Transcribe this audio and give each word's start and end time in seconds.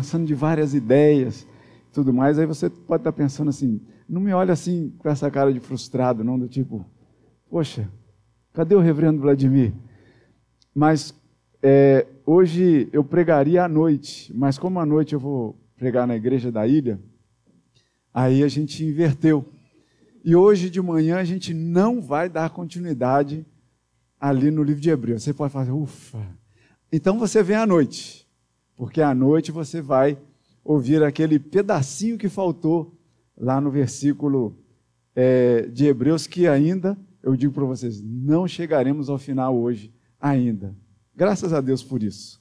pensando 0.00 0.26
de 0.26 0.34
várias 0.34 0.72
ideias, 0.72 1.46
tudo 1.92 2.10
mais, 2.10 2.38
aí 2.38 2.46
você 2.46 2.70
pode 2.70 3.02
estar 3.02 3.12
pensando 3.12 3.50
assim, 3.50 3.80
não 4.08 4.18
me 4.18 4.32
olha 4.32 4.54
assim 4.54 4.94
com 4.98 5.10
essa 5.10 5.30
cara 5.30 5.52
de 5.52 5.60
frustrado, 5.60 6.24
não, 6.24 6.38
do 6.38 6.48
tipo, 6.48 6.86
poxa, 7.50 7.86
cadê 8.54 8.74
o 8.74 8.80
reverendo 8.80 9.20
Vladimir? 9.20 9.74
Mas 10.74 11.14
é, 11.62 12.06
hoje 12.24 12.88
eu 12.94 13.04
pregaria 13.04 13.62
à 13.62 13.68
noite, 13.68 14.32
mas 14.34 14.56
como 14.56 14.80
à 14.80 14.86
noite 14.86 15.12
eu 15.12 15.20
vou 15.20 15.60
pregar 15.76 16.06
na 16.06 16.16
igreja 16.16 16.50
da 16.50 16.66
ilha, 16.66 16.98
aí 18.12 18.42
a 18.42 18.48
gente 18.48 18.82
inverteu. 18.82 19.44
E 20.24 20.34
hoje 20.34 20.70
de 20.70 20.80
manhã 20.80 21.18
a 21.18 21.24
gente 21.24 21.52
não 21.52 22.00
vai 22.00 22.30
dar 22.30 22.48
continuidade 22.48 23.44
ali 24.18 24.50
no 24.50 24.62
livro 24.62 24.80
de 24.80 24.88
Hebreus. 24.88 25.22
Você 25.22 25.34
pode 25.34 25.52
fazer, 25.52 25.72
ufa. 25.72 26.26
Então 26.90 27.18
você 27.18 27.42
vem 27.42 27.56
à 27.56 27.66
noite, 27.66 28.26
porque 28.80 29.02
à 29.02 29.14
noite 29.14 29.52
você 29.52 29.82
vai 29.82 30.16
ouvir 30.64 31.02
aquele 31.02 31.38
pedacinho 31.38 32.16
que 32.16 32.30
faltou 32.30 32.98
lá 33.36 33.60
no 33.60 33.70
versículo 33.70 34.56
é, 35.14 35.66
de 35.66 35.84
Hebreus, 35.84 36.26
que 36.26 36.46
ainda, 36.46 36.96
eu 37.22 37.36
digo 37.36 37.52
para 37.52 37.66
vocês, 37.66 38.00
não 38.02 38.48
chegaremos 38.48 39.10
ao 39.10 39.18
final 39.18 39.54
hoje 39.54 39.92
ainda. 40.18 40.74
Graças 41.14 41.52
a 41.52 41.60
Deus 41.60 41.82
por 41.82 42.02
isso. 42.02 42.40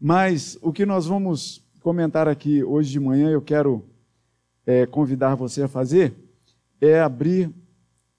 Mas 0.00 0.58
o 0.60 0.72
que 0.72 0.84
nós 0.84 1.06
vamos 1.06 1.64
comentar 1.80 2.26
aqui 2.26 2.60
hoje 2.64 2.90
de 2.90 2.98
manhã, 2.98 3.30
eu 3.30 3.40
quero 3.40 3.84
é, 4.66 4.84
convidar 4.84 5.36
você 5.36 5.62
a 5.62 5.68
fazer, 5.68 6.12
é 6.80 6.98
abrir 6.98 7.54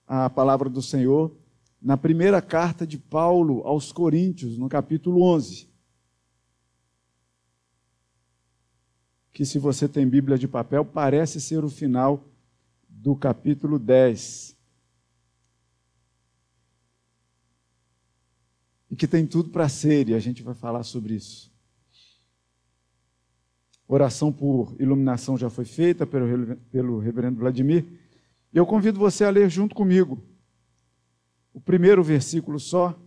a 0.07 0.29
palavra 0.29 0.69
do 0.69 0.81
Senhor 0.81 1.35
na 1.81 1.97
primeira 1.97 2.41
carta 2.41 2.87
de 2.87 2.97
Paulo 2.97 3.63
aos 3.65 3.91
Coríntios, 3.91 4.57
no 4.57 4.69
capítulo 4.69 5.21
11. 5.23 5.68
Que, 9.31 9.45
se 9.45 9.59
você 9.59 9.87
tem 9.87 10.07
Bíblia 10.07 10.37
de 10.37 10.47
papel, 10.47 10.83
parece 10.83 11.39
ser 11.39 11.63
o 11.63 11.69
final 11.69 12.25
do 12.87 13.15
capítulo 13.15 13.79
10. 13.79 14.57
E 18.91 18.95
que 18.95 19.07
tem 19.07 19.25
tudo 19.25 19.49
para 19.49 19.69
ser, 19.69 20.09
e 20.09 20.13
a 20.13 20.19
gente 20.19 20.41
vai 20.41 20.53
falar 20.53 20.83
sobre 20.83 21.13
isso. 21.13 21.51
Oração 23.87 24.31
por 24.31 24.75
iluminação 24.79 25.37
já 25.37 25.49
foi 25.49 25.65
feita 25.65 26.05
pelo, 26.05 26.55
pelo 26.71 26.99
reverendo 26.99 27.39
Vladimir. 27.39 27.85
Eu 28.53 28.65
convido 28.65 28.99
você 28.99 29.23
a 29.23 29.29
ler 29.29 29.49
junto 29.49 29.73
comigo 29.73 30.23
o 31.53 31.59
primeiro 31.59 32.03
versículo 32.03 32.59
só, 32.59 32.97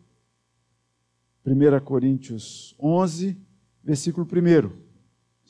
1 1.46 1.80
Coríntios 1.84 2.74
11, 2.78 3.36
versículo 3.82 4.26
1. 4.26 4.91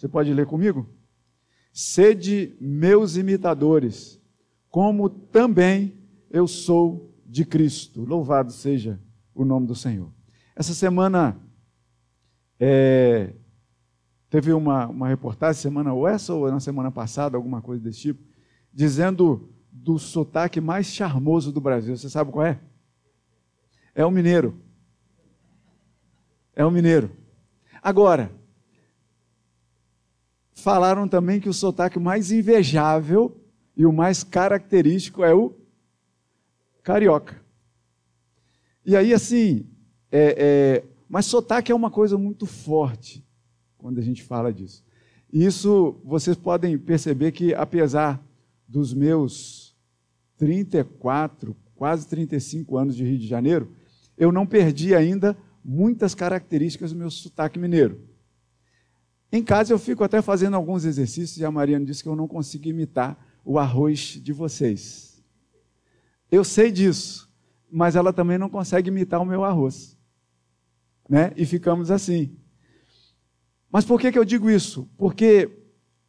Você 0.03 0.09
pode 0.09 0.35
ler 0.35 0.47
comigo? 0.47 0.85
Sede 1.73 2.57
meus 2.61 3.17
imitadores, 3.17 4.21
como 4.69 5.09
também 5.09 5.97
eu 6.29 6.49
sou 6.49 7.15
de 7.25 7.45
Cristo. 7.45 8.05
Louvado 8.05 8.51
seja 8.51 9.01
o 9.33 9.45
nome 9.45 9.69
do 9.69 9.77
Senhor. 9.77 10.13
Essa 10.57 10.75
semana 10.75 11.41
é, 12.59 13.33
teve 14.29 14.53
uma, 14.53 14.89
uma 14.89 15.07
reportagem, 15.07 15.63
semana 15.63 15.93
ou 15.93 16.09
essa 16.09 16.35
ou 16.35 16.51
na 16.51 16.59
semana 16.59 16.91
passada, 16.91 17.37
alguma 17.37 17.63
coisa 17.63 17.85
desse 17.85 18.01
tipo, 18.01 18.25
dizendo 18.73 19.55
do 19.71 20.01
sotaque 20.01 20.61
mais 20.61 20.87
charmoso 20.87 21.53
do 21.53 21.61
Brasil. 21.61 21.97
Você 21.97 22.11
sabe 22.11 22.33
qual 22.33 22.45
é? 22.45 22.59
É 23.95 24.05
o 24.05 24.11
mineiro. 24.11 24.59
É 26.57 26.65
o 26.65 26.73
mineiro. 26.73 27.09
Agora, 27.81 28.42
falaram 30.63 31.09
também 31.09 31.41
que 31.41 31.49
o 31.49 31.53
sotaque 31.53 31.99
mais 31.99 32.31
invejável 32.31 33.37
e 33.77 33.85
o 33.85 33.93
mais 33.93 34.23
característico 34.23 35.23
é 35.25 35.35
o 35.35 35.55
carioca. 36.83 37.41
E 38.85 38.97
aí, 38.97 39.13
assim, 39.13 39.67
é, 40.11 40.37
é, 40.39 40.85
mas 41.09 41.27
sotaque 41.27 41.71
é 41.71 41.75
uma 41.75 41.91
coisa 41.91 42.19
muito 42.19 42.47
forte 42.47 43.25
quando 43.79 43.99
a 43.99 44.03
gente 44.03 44.23
fala 44.23 44.53
disso. 44.53 44.85
E 45.33 45.45
isso 45.45 46.01
vocês 46.05 46.37
podem 46.37 46.77
perceber 46.79 47.33
que, 47.33 47.55
apesar 47.55 48.23
dos 48.69 48.93
meus 48.93 49.77
34, 50.37 51.57
quase 51.75 52.07
35 52.07 52.77
anos 52.77 52.97
de 52.97 53.05
Rio 53.05 53.19
de 53.19 53.27
Janeiro, 53.27 53.71
eu 54.17 54.31
não 54.31 54.47
perdi 54.47 54.95
ainda 54.95 55.37
muitas 55.65 56.15
características 56.15 56.93
do 56.93 56.99
meu 56.99 57.11
sotaque 57.11 57.59
mineiro. 57.59 58.01
Em 59.33 59.43
casa 59.43 59.73
eu 59.73 59.79
fico 59.79 60.05
até 60.05 60.21
fazendo 60.21 60.55
alguns 60.55 60.85
exercícios 60.85 61.39
e 61.39 61.45
a 61.45 61.51
Mariana 61.51 61.87
disse 61.87 62.03
que 62.03 62.09
eu 62.09 62.15
não 62.15 62.29
consigo 62.29 62.69
imitar 62.69 63.19
o 63.43 63.59
arroz 63.59 64.21
de 64.23 64.31
vocês. 64.31 65.25
Eu 66.31 66.45
sei 66.45 66.71
disso, 66.71 67.33
mas 67.71 67.97
ela 67.97 68.13
também 68.13 68.37
não 68.37 68.51
consegue 68.51 68.89
imitar 68.89 69.23
o 69.23 69.25
meu 69.25 69.43
arroz. 69.43 69.97
Né? 71.09 71.33
E 71.35 71.47
ficamos 71.47 71.91
assim. 71.91 72.37
Mas 73.71 73.87
por 73.87 73.99
que, 73.99 74.13
que 74.13 74.19
eu 74.19 74.25
digo 74.25 74.51
isso? 74.51 74.87
Porque 74.99 75.51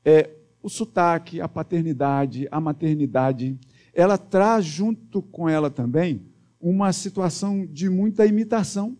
é, 0.03 0.29
o 0.61 0.67
sotaque, 0.67 1.39
a 1.39 1.47
paternidade, 1.47 2.45
a 2.51 2.59
maternidade, 2.59 3.57
ela 3.93 4.17
traz 4.17 4.65
junto 4.65 5.21
com 5.21 5.47
ela 5.47 5.69
também 5.69 6.25
uma 6.59 6.91
situação 6.91 7.65
de 7.65 7.89
muita 7.89 8.25
imitação. 8.25 8.97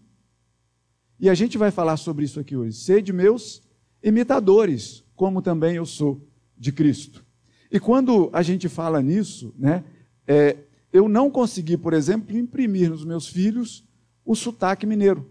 E 1.20 1.30
a 1.30 1.34
gente 1.34 1.58
vai 1.58 1.72
falar 1.72 1.98
sobre 1.98 2.24
isso 2.24 2.40
aqui 2.40 2.56
hoje. 2.56 2.78
Sede 2.78 3.12
meus 3.12 3.62
imitadores, 4.04 5.04
como 5.16 5.42
também 5.42 5.76
eu 5.76 5.86
sou 5.86 6.28
de 6.58 6.72
Cristo. 6.72 7.26
E 7.72 7.80
quando 7.80 8.30
a 8.34 8.42
gente 8.42 8.70
fala 8.70 9.02
nisso, 9.02 9.54
né, 9.58 9.84
é, 10.28 10.58
eu 10.92 11.10
não 11.10 11.32
consegui, 11.32 11.78
por 11.78 11.94
exemplo, 11.94 12.38
imprimir 12.38 12.90
nos 12.90 13.04
meus 13.04 13.28
filhos 13.28 13.84
o 14.26 14.36
sotaque 14.36 14.86
mineiro, 14.86 15.30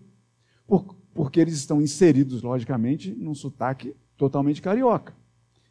por, 0.66 0.96
porque 1.14 1.38
eles 1.38 1.54
estão 1.54 1.80
inseridos, 1.80 2.42
logicamente, 2.42 3.12
num 3.12 3.34
sotaque 3.34 3.94
totalmente 4.16 4.60
carioca. 4.60 5.14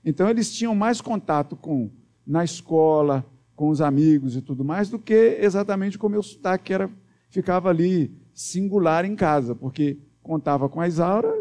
Então, 0.03 0.29
eles 0.29 0.51
tinham 0.53 0.73
mais 0.73 1.01
contato 1.01 1.55
com 1.55 1.91
na 2.25 2.43
escola, 2.43 3.25
com 3.55 3.69
os 3.69 3.81
amigos 3.81 4.35
e 4.35 4.41
tudo 4.41 4.63
mais, 4.63 4.89
do 4.89 4.97
que 4.97 5.37
exatamente 5.39 5.97
com 5.97 6.07
o 6.07 6.09
meu 6.09 6.23
sotaque, 6.23 6.65
que 6.65 6.73
era, 6.73 6.89
ficava 7.29 7.69
ali 7.69 8.15
singular 8.33 9.05
em 9.05 9.15
casa, 9.15 9.53
porque 9.53 9.97
contava 10.23 10.69
com 10.69 10.79
a 10.79 10.87
Isaura, 10.87 11.31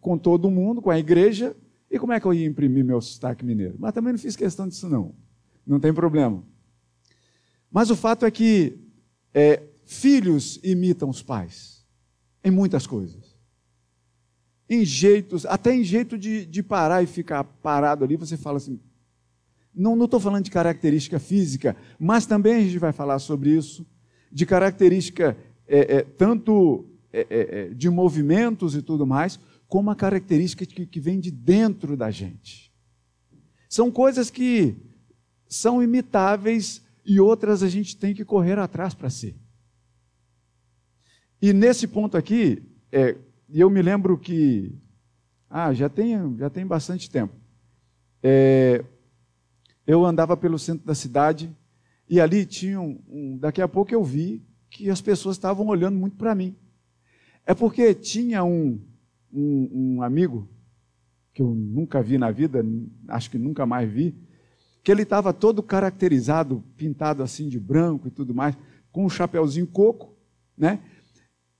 com 0.00 0.16
todo 0.16 0.50
mundo, 0.50 0.80
com 0.80 0.90
a 0.90 0.98
igreja, 0.98 1.56
e 1.90 1.98
como 1.98 2.12
é 2.12 2.20
que 2.20 2.26
eu 2.26 2.34
ia 2.34 2.46
imprimir 2.46 2.84
meu 2.84 3.00
sotaque 3.00 3.44
mineiro? 3.44 3.76
Mas 3.78 3.92
também 3.92 4.12
não 4.12 4.18
fiz 4.18 4.36
questão 4.36 4.68
disso, 4.68 4.88
não. 4.88 5.14
Não 5.66 5.80
tem 5.80 5.92
problema. 5.92 6.42
Mas 7.70 7.90
o 7.90 7.96
fato 7.96 8.24
é 8.24 8.30
que 8.30 8.78
é, 9.34 9.62
filhos 9.84 10.58
imitam 10.62 11.08
os 11.08 11.22
pais 11.22 11.84
em 12.44 12.50
muitas 12.50 12.86
coisas. 12.86 13.38
Em 14.68 14.84
jeitos, 14.84 15.44
até 15.46 15.74
em 15.74 15.82
jeito 15.82 16.16
de, 16.16 16.46
de 16.46 16.62
parar 16.62 17.02
e 17.02 17.06
ficar 17.06 17.42
parado 17.42 18.04
ali, 18.04 18.16
você 18.16 18.36
fala 18.36 18.58
assim, 18.58 18.78
não 19.74 20.04
estou 20.04 20.20
falando 20.20 20.44
de 20.44 20.50
característica 20.50 21.18
física, 21.18 21.76
mas 21.98 22.26
também 22.26 22.54
a 22.54 22.60
gente 22.60 22.78
vai 22.78 22.92
falar 22.92 23.18
sobre 23.18 23.50
isso, 23.50 23.86
de 24.30 24.46
característica 24.46 25.36
é, 25.66 25.96
é, 25.96 26.02
tanto 26.02 26.84
é, 27.12 27.26
é, 27.30 27.60
é 27.60 27.68
de 27.68 27.88
movimentos 27.90 28.74
e 28.74 28.82
tudo 28.82 29.06
mais, 29.06 29.38
como 29.66 29.90
a 29.90 29.96
característica 29.96 30.66
que, 30.66 30.86
que 30.86 31.00
vem 31.00 31.20
de 31.20 31.30
dentro 31.30 31.96
da 31.96 32.10
gente. 32.10 32.72
São 33.68 33.90
coisas 33.90 34.30
que 34.30 34.76
são 35.48 35.82
imitáveis 35.82 36.82
e 37.04 37.20
outras 37.20 37.62
a 37.62 37.68
gente 37.68 37.96
tem 37.96 38.14
que 38.14 38.24
correr 38.24 38.58
atrás 38.58 38.94
para 38.94 39.10
ser. 39.10 39.36
E 41.40 41.52
nesse 41.52 41.86
ponto 41.86 42.16
aqui, 42.16 42.62
é, 42.92 43.16
eu 43.48 43.70
me 43.70 43.80
lembro 43.80 44.18
que, 44.18 44.76
ah, 45.48 45.72
já 45.72 45.88
tem, 45.88 46.36
já 46.36 46.50
tem 46.50 46.66
bastante 46.66 47.08
tempo. 47.08 47.34
É, 48.22 48.84
eu 49.86 50.04
andava 50.04 50.36
pelo 50.36 50.58
centro 50.58 50.86
da 50.86 50.94
cidade 50.94 51.56
e 52.08 52.20
ali 52.20 52.44
tinha 52.44 52.80
um, 52.80 53.00
um 53.08 53.38
daqui 53.38 53.62
a 53.62 53.68
pouco 53.68 53.94
eu 53.94 54.04
vi 54.04 54.44
que 54.68 54.90
as 54.90 55.00
pessoas 55.00 55.36
estavam 55.36 55.66
olhando 55.66 55.98
muito 55.98 56.16
para 56.16 56.34
mim. 56.34 56.54
É 57.50 57.54
porque 57.54 57.92
tinha 57.94 58.44
um, 58.44 58.80
um, 59.32 59.70
um, 59.72 60.02
amigo 60.04 60.48
que 61.34 61.42
eu 61.42 61.52
nunca 61.52 62.00
vi 62.00 62.16
na 62.16 62.30
vida, 62.30 62.64
acho 63.08 63.28
que 63.28 63.38
nunca 63.38 63.66
mais 63.66 63.90
vi, 63.90 64.14
que 64.84 64.92
ele 64.92 65.02
estava 65.02 65.32
todo 65.32 65.60
caracterizado, 65.60 66.62
pintado 66.76 67.24
assim 67.24 67.48
de 67.48 67.58
branco 67.58 68.06
e 68.06 68.10
tudo 68.12 68.32
mais, 68.32 68.56
com 68.92 69.04
um 69.04 69.08
chapéuzinho 69.08 69.66
coco, 69.66 70.16
né? 70.56 70.78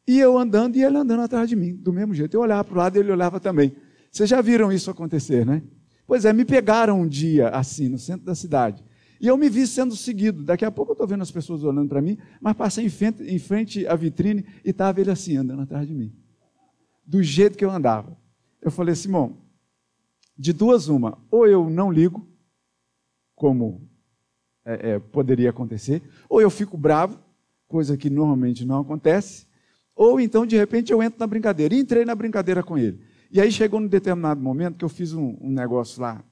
E 0.06 0.20
eu 0.20 0.38
andando 0.38 0.76
e 0.76 0.84
ele 0.84 0.96
andando 0.96 1.22
atrás 1.22 1.48
de 1.48 1.56
mim, 1.56 1.74
do 1.74 1.92
mesmo 1.92 2.14
jeito. 2.14 2.34
Eu 2.34 2.42
olhava 2.42 2.62
para 2.62 2.74
o 2.74 2.78
lado 2.78 2.96
e 2.96 3.00
ele 3.00 3.10
olhava 3.10 3.40
também. 3.40 3.74
Vocês 4.12 4.30
já 4.30 4.40
viram 4.40 4.70
isso 4.70 4.92
acontecer, 4.92 5.44
né? 5.44 5.60
Pois 6.06 6.24
é, 6.24 6.32
me 6.32 6.44
pegaram 6.44 7.00
um 7.00 7.08
dia 7.08 7.48
assim, 7.48 7.88
no 7.88 7.98
centro 7.98 8.24
da 8.24 8.36
cidade. 8.36 8.84
E 9.20 9.26
eu 9.26 9.36
me 9.36 9.50
vi 9.50 9.66
sendo 9.66 9.94
seguido. 9.94 10.42
Daqui 10.42 10.64
a 10.64 10.70
pouco 10.70 10.92
eu 10.92 10.94
estou 10.94 11.06
vendo 11.06 11.20
as 11.22 11.30
pessoas 11.30 11.62
olhando 11.62 11.88
para 11.88 12.00
mim, 12.00 12.16
mas 12.40 12.56
passei 12.56 12.86
em 12.86 12.88
frente, 12.88 13.22
em 13.22 13.38
frente 13.38 13.86
à 13.86 13.94
vitrine 13.94 14.46
e 14.64 14.70
estava 14.70 14.98
ele 15.00 15.10
assim, 15.10 15.36
andando 15.36 15.60
atrás 15.60 15.86
de 15.86 15.94
mim. 15.94 16.10
Do 17.06 17.22
jeito 17.22 17.58
que 17.58 17.64
eu 17.64 17.70
andava. 17.70 18.16
Eu 18.62 18.70
falei, 18.70 18.94
Simão, 18.94 19.36
de 20.38 20.54
duas 20.54 20.88
uma, 20.88 21.18
ou 21.30 21.46
eu 21.46 21.68
não 21.68 21.92
ligo, 21.92 22.26
como 23.34 23.86
é, 24.64 24.92
é, 24.92 24.98
poderia 24.98 25.50
acontecer, 25.50 26.02
ou 26.28 26.40
eu 26.40 26.48
fico 26.48 26.78
bravo, 26.78 27.18
coisa 27.68 27.96
que 27.96 28.08
normalmente 28.08 28.64
não 28.64 28.80
acontece, 28.80 29.46
ou 29.94 30.18
então 30.18 30.46
de 30.46 30.56
repente 30.56 30.92
eu 30.92 31.02
entro 31.02 31.20
na 31.20 31.26
brincadeira. 31.26 31.74
E 31.74 31.78
entrei 31.78 32.06
na 32.06 32.14
brincadeira 32.14 32.62
com 32.62 32.78
ele. 32.78 33.02
E 33.30 33.38
aí 33.38 33.52
chegou 33.52 33.80
num 33.80 33.86
determinado 33.86 34.40
momento 34.40 34.78
que 34.78 34.84
eu 34.84 34.88
fiz 34.88 35.12
um, 35.12 35.36
um 35.40 35.50
negócio 35.50 36.00
lá, 36.00 36.24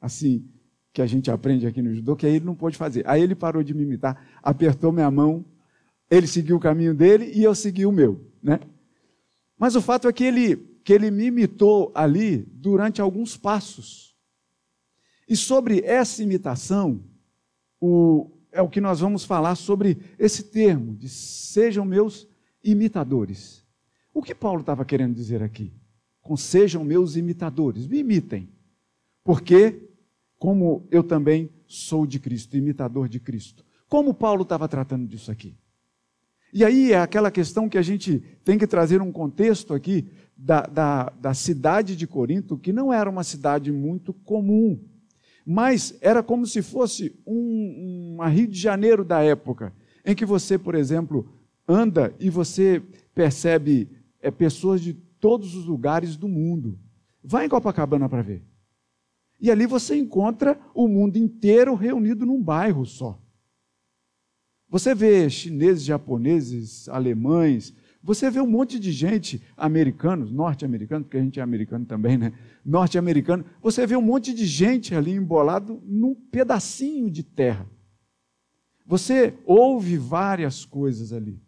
assim, 0.00 0.46
que 0.96 1.02
a 1.02 1.06
gente 1.06 1.30
aprende 1.30 1.66
aqui 1.66 1.82
no 1.82 1.94
judô, 1.94 2.16
que 2.16 2.24
aí 2.24 2.36
ele 2.36 2.46
não 2.46 2.54
pôde 2.54 2.74
fazer. 2.74 3.06
Aí 3.06 3.20
ele 3.20 3.34
parou 3.34 3.62
de 3.62 3.74
me 3.74 3.82
imitar, 3.82 4.38
apertou 4.42 4.90
minha 4.90 5.10
mão, 5.10 5.44
ele 6.10 6.26
seguiu 6.26 6.56
o 6.56 6.58
caminho 6.60 6.94
dele 6.94 7.30
e 7.34 7.42
eu 7.42 7.54
segui 7.54 7.84
o 7.84 7.92
meu, 7.92 8.18
né? 8.42 8.60
Mas 9.58 9.76
o 9.76 9.82
fato 9.82 10.08
é 10.08 10.12
que 10.12 10.24
ele 10.24 10.56
que 10.82 10.94
ele 10.94 11.10
me 11.10 11.26
imitou 11.26 11.92
ali 11.94 12.48
durante 12.50 13.02
alguns 13.02 13.36
passos. 13.36 14.16
E 15.28 15.36
sobre 15.36 15.80
essa 15.80 16.22
imitação, 16.22 17.04
o, 17.78 18.30
é 18.50 18.62
o 18.62 18.68
que 18.70 18.80
nós 18.80 19.00
vamos 19.00 19.22
falar 19.22 19.54
sobre 19.56 19.98
esse 20.18 20.44
termo, 20.44 20.96
de 20.96 21.10
sejam 21.10 21.84
meus 21.84 22.26
imitadores. 22.64 23.62
O 24.14 24.22
que 24.22 24.34
Paulo 24.34 24.60
estava 24.60 24.82
querendo 24.82 25.14
dizer 25.14 25.42
aqui? 25.42 25.74
Com 26.22 26.38
sejam 26.38 26.82
meus 26.84 27.16
imitadores, 27.16 27.86
me 27.86 27.98
imitem. 27.98 28.48
Porque, 29.22 29.85
como 30.38 30.86
eu 30.90 31.02
também 31.02 31.50
sou 31.66 32.06
de 32.06 32.18
Cristo, 32.18 32.56
imitador 32.56 33.08
de 33.08 33.20
Cristo. 33.20 33.64
Como 33.88 34.14
Paulo 34.14 34.42
estava 34.42 34.68
tratando 34.68 35.06
disso 35.06 35.30
aqui? 35.30 35.56
E 36.52 36.64
aí 36.64 36.92
é 36.92 36.98
aquela 36.98 37.30
questão 37.30 37.68
que 37.68 37.78
a 37.78 37.82
gente 37.82 38.22
tem 38.44 38.56
que 38.56 38.66
trazer 38.66 39.02
um 39.02 39.12
contexto 39.12 39.74
aqui 39.74 40.08
da, 40.36 40.62
da, 40.62 41.12
da 41.20 41.34
cidade 41.34 41.96
de 41.96 42.06
Corinto, 42.06 42.58
que 42.58 42.72
não 42.72 42.92
era 42.92 43.08
uma 43.08 43.24
cidade 43.24 43.72
muito 43.72 44.12
comum, 44.12 44.80
mas 45.44 45.96
era 46.00 46.22
como 46.22 46.46
se 46.46 46.62
fosse 46.62 47.18
um, 47.26 48.14
uma 48.14 48.28
Rio 48.28 48.48
de 48.48 48.58
Janeiro 48.58 49.04
da 49.04 49.22
época, 49.22 49.72
em 50.04 50.14
que 50.14 50.24
você, 50.24 50.58
por 50.58 50.74
exemplo, 50.74 51.28
anda 51.68 52.14
e 52.18 52.30
você 52.30 52.82
percebe 53.14 53.88
é, 54.20 54.30
pessoas 54.30 54.80
de 54.80 54.94
todos 54.94 55.54
os 55.54 55.64
lugares 55.64 56.16
do 56.16 56.28
mundo. 56.28 56.78
Vai 57.22 57.46
em 57.46 57.48
Copacabana 57.48 58.08
para 58.08 58.22
ver. 58.22 58.42
E 59.40 59.50
ali 59.50 59.66
você 59.66 59.96
encontra 59.96 60.58
o 60.74 60.88
mundo 60.88 61.16
inteiro 61.16 61.74
reunido 61.74 62.24
num 62.24 62.42
bairro 62.42 62.86
só. 62.86 63.20
Você 64.68 64.94
vê 64.94 65.28
chineses, 65.30 65.84
japoneses, 65.84 66.88
alemães, 66.88 67.74
você 68.06 68.30
vê 68.30 68.40
um 68.40 68.46
monte 68.46 68.78
de 68.78 68.92
gente, 68.92 69.42
americanos, 69.56 70.30
norte-americanos, 70.30 71.06
porque 71.06 71.16
a 71.16 71.22
gente 71.22 71.40
é 71.40 71.42
americano 71.42 71.84
também, 71.84 72.16
né? 72.16 72.32
Norte-americano. 72.64 73.44
Você 73.60 73.84
vê 73.84 73.96
um 73.96 74.02
monte 74.02 74.32
de 74.32 74.46
gente 74.46 74.94
ali 74.94 75.10
embolado 75.10 75.82
num 75.84 76.14
pedacinho 76.14 77.10
de 77.10 77.24
terra. 77.24 77.68
Você 78.86 79.34
ouve 79.44 79.98
várias 79.98 80.64
coisas 80.64 81.12
ali, 81.12 81.42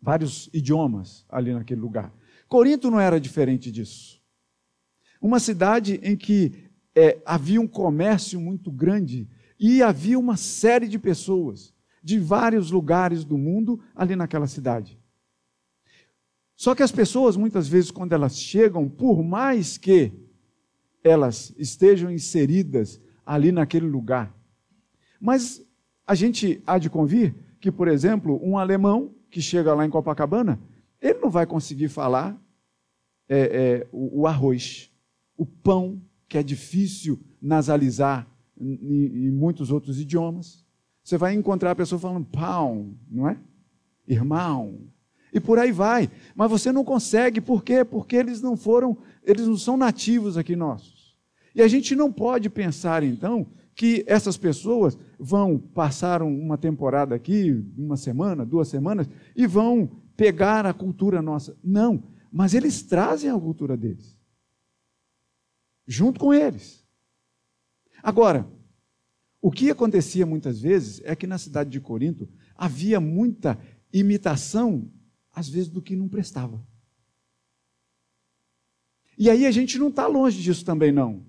vários 0.00 0.48
idiomas 0.54 1.26
ali 1.28 1.52
naquele 1.52 1.82
lugar. 1.82 2.14
Corinto 2.48 2.90
não 2.90 2.98
era 2.98 3.20
diferente 3.20 3.70
disso. 3.70 4.22
Uma 5.20 5.38
cidade 5.38 6.00
em 6.02 6.16
que 6.16 6.67
é, 6.98 7.22
havia 7.24 7.60
um 7.60 7.68
comércio 7.68 8.40
muito 8.40 8.72
grande 8.72 9.28
e 9.56 9.80
havia 9.84 10.18
uma 10.18 10.36
série 10.36 10.88
de 10.88 10.98
pessoas 10.98 11.72
de 12.02 12.18
vários 12.18 12.72
lugares 12.72 13.24
do 13.24 13.38
mundo 13.38 13.80
ali 13.94 14.16
naquela 14.16 14.48
cidade. 14.48 14.98
Só 16.56 16.74
que 16.74 16.82
as 16.82 16.90
pessoas, 16.90 17.36
muitas 17.36 17.68
vezes, 17.68 17.92
quando 17.92 18.14
elas 18.14 18.36
chegam, 18.36 18.88
por 18.88 19.22
mais 19.22 19.78
que 19.78 20.12
elas 21.04 21.54
estejam 21.56 22.10
inseridas 22.10 23.00
ali 23.24 23.52
naquele 23.52 23.86
lugar, 23.86 24.34
mas 25.20 25.64
a 26.04 26.16
gente 26.16 26.60
há 26.66 26.78
de 26.78 26.90
convir 26.90 27.32
que, 27.60 27.70
por 27.70 27.86
exemplo, 27.86 28.40
um 28.42 28.58
alemão 28.58 29.14
que 29.30 29.40
chega 29.40 29.72
lá 29.72 29.86
em 29.86 29.90
Copacabana, 29.90 30.60
ele 31.00 31.20
não 31.20 31.30
vai 31.30 31.46
conseguir 31.46 31.88
falar 31.88 32.36
é, 33.28 33.38
é, 33.38 33.86
o, 33.92 34.22
o, 34.22 34.26
arroz, 34.26 34.90
o 35.36 35.46
pão, 35.46 36.02
que 36.28 36.36
é 36.36 36.42
difícil 36.42 37.18
nasalizar 37.40 38.26
em, 38.60 39.26
em 39.26 39.30
muitos 39.30 39.70
outros 39.70 40.00
idiomas. 40.00 40.64
Você 41.02 41.16
vai 41.16 41.34
encontrar 41.34 41.70
a 41.70 41.76
pessoa 41.76 41.98
falando 41.98 42.26
pão, 42.26 42.94
não 43.10 43.28
é? 43.28 43.38
Irmão, 44.06 44.88
e 45.32 45.40
por 45.40 45.58
aí 45.58 45.72
vai. 45.72 46.10
Mas 46.34 46.50
você 46.50 46.72
não 46.72 46.84
consegue, 46.84 47.40
por 47.40 47.62
quê? 47.62 47.84
Porque 47.84 48.16
eles 48.16 48.40
não 48.40 48.56
foram, 48.56 48.96
eles 49.24 49.46
não 49.46 49.56
são 49.56 49.76
nativos 49.76 50.36
aqui 50.36 50.56
nossos. 50.56 51.16
E 51.54 51.62
a 51.62 51.68
gente 51.68 51.96
não 51.96 52.12
pode 52.12 52.50
pensar 52.50 53.02
então 53.02 53.46
que 53.74 54.04
essas 54.06 54.36
pessoas 54.36 54.98
vão 55.18 55.56
passar 55.56 56.20
uma 56.22 56.58
temporada 56.58 57.14
aqui, 57.14 57.64
uma 57.76 57.96
semana, 57.96 58.44
duas 58.44 58.68
semanas, 58.68 59.08
e 59.36 59.46
vão 59.46 59.88
pegar 60.16 60.66
a 60.66 60.74
cultura 60.74 61.22
nossa. 61.22 61.56
Não, 61.62 62.02
mas 62.30 62.54
eles 62.54 62.82
trazem 62.82 63.30
a 63.30 63.38
cultura 63.38 63.76
deles. 63.76 64.17
Junto 65.88 66.20
com 66.20 66.32
eles. 66.32 66.86
Agora, 68.00 68.48
o 69.42 69.50
que 69.50 69.70
acontecia 69.70 70.24
muitas 70.24 70.60
vezes 70.60 71.00
é 71.02 71.16
que 71.16 71.26
na 71.26 71.38
cidade 71.38 71.70
de 71.70 71.80
Corinto 71.80 72.28
havia 72.54 73.00
muita 73.00 73.58
imitação 73.92 74.88
às 75.38 75.48
vezes, 75.48 75.68
do 75.68 75.80
que 75.80 75.94
não 75.94 76.08
prestava. 76.08 76.60
E 79.16 79.30
aí 79.30 79.46
a 79.46 79.50
gente 79.50 79.78
não 79.78 79.88
está 79.88 80.06
longe 80.06 80.42
disso 80.42 80.64
também, 80.64 80.90
não. 80.90 81.24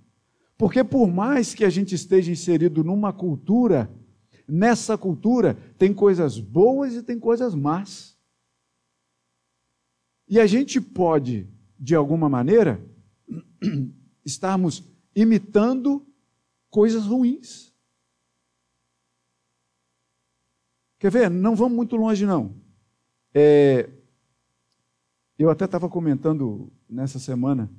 Porque 0.58 0.84
por 0.84 1.08
mais 1.08 1.54
que 1.54 1.64
a 1.64 1.70
gente 1.70 1.94
esteja 1.94 2.32
inserido 2.32 2.84
numa 2.84 3.14
cultura, 3.14 3.90
nessa 4.48 4.98
cultura 4.98 5.56
tem 5.78 5.94
coisas 5.94 6.40
boas 6.40 6.96
e 6.96 7.04
tem 7.04 7.20
coisas 7.20 7.54
más. 7.54 8.18
E 10.28 10.40
a 10.40 10.48
gente 10.48 10.82
pode, 10.82 11.48
de 11.80 11.94
alguma 11.96 12.28
maneira, 12.28 12.84
estarmos 14.26 14.84
imitando 15.16 16.06
coisas 16.70 17.06
ruins. 17.06 17.74
Quer 20.98 21.12
ver? 21.12 21.30
Não 21.30 21.56
vamos 21.56 21.76
muito 21.76 21.96
longe, 21.96 22.26
não. 22.26 22.54
É, 23.34 23.90
eu 25.38 25.50
até 25.50 25.66
estava 25.66 25.88
comentando 25.88 26.72
nessa 26.90 27.20
semana 27.20 27.72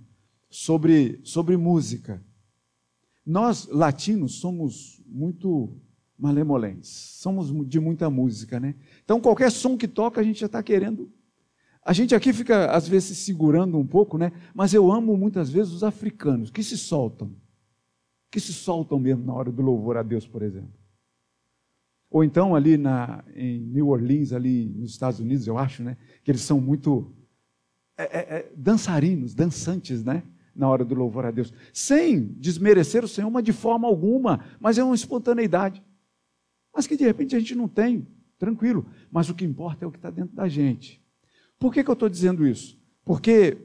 sobre, 0.49 1.21
sobre 1.23 1.57
música. 1.57 2.23
Nós, 3.25 3.67
latinos, 3.67 4.41
somos 4.41 5.03
muito 5.07 5.77
malemolentes, 6.19 6.89
somos 6.89 7.53
de 7.69 7.79
muita 7.79 8.11
música, 8.11 8.59
né? 8.59 8.75
Então, 9.05 9.21
qualquer 9.21 9.51
som 9.51 9.77
que 9.77 9.89
toca, 9.89 10.21
a 10.21 10.25
gente 10.25 10.41
já 10.41 10.47
está 10.47 10.63
querendo. 10.63 11.13
A 11.91 11.93
gente 11.93 12.15
aqui 12.15 12.33
fica, 12.33 12.71
às 12.71 12.87
vezes, 12.87 13.09
se 13.09 13.25
segurando 13.25 13.77
um 13.77 13.85
pouco, 13.85 14.17
né? 14.17 14.31
Mas 14.55 14.73
eu 14.73 14.93
amo 14.93 15.17
muitas 15.17 15.51
vezes 15.51 15.73
os 15.73 15.83
africanos, 15.83 16.49
que 16.49 16.63
se 16.63 16.79
soltam. 16.79 17.35
Que 18.31 18.39
se 18.39 18.53
soltam 18.53 18.97
mesmo 18.97 19.25
na 19.25 19.35
hora 19.35 19.51
do 19.51 19.61
louvor 19.61 19.97
a 19.97 20.03
Deus, 20.05 20.25
por 20.25 20.41
exemplo. 20.41 20.73
Ou 22.09 22.23
então 22.23 22.55
ali 22.55 22.77
na, 22.77 23.25
em 23.35 23.59
New 23.59 23.89
Orleans, 23.89 24.33
ali 24.33 24.67
nos 24.67 24.93
Estados 24.93 25.19
Unidos, 25.19 25.49
eu 25.49 25.59
acho, 25.59 25.83
né? 25.83 25.97
Que 26.23 26.31
eles 26.31 26.43
são 26.43 26.61
muito 26.61 27.13
é, 27.97 28.05
é, 28.05 28.37
é, 28.37 28.53
dançarinos, 28.57 29.35
dançantes, 29.35 30.05
né? 30.05 30.23
Na 30.55 30.69
hora 30.69 30.85
do 30.85 30.95
louvor 30.95 31.27
a 31.27 31.33
Deus. 31.33 31.53
Sem 31.73 32.25
desmerecer 32.35 33.03
o 33.03 33.09
Senhor, 33.09 33.29
mas 33.33 33.43
de 33.43 33.53
forma 33.53 33.89
alguma, 33.89 34.45
mas 34.61 34.79
é 34.79 34.85
uma 34.85 34.95
espontaneidade. 34.95 35.83
Mas 36.73 36.87
que 36.87 36.97
de 36.97 37.03
repente 37.03 37.35
a 37.35 37.41
gente 37.41 37.57
não 37.57 37.67
tem, 37.67 38.07
tranquilo. 38.39 38.87
Mas 39.11 39.29
o 39.29 39.35
que 39.35 39.45
importa 39.45 39.85
é 39.85 39.89
o 39.89 39.91
que 39.91 39.99
está 39.99 40.09
dentro 40.09 40.37
da 40.37 40.47
gente. 40.47 41.01
Por 41.61 41.75
que, 41.75 41.85
que 41.85 41.91
eu 41.91 41.95
estou 41.95 42.09
dizendo 42.09 42.47
isso? 42.47 42.81
Porque 43.05 43.59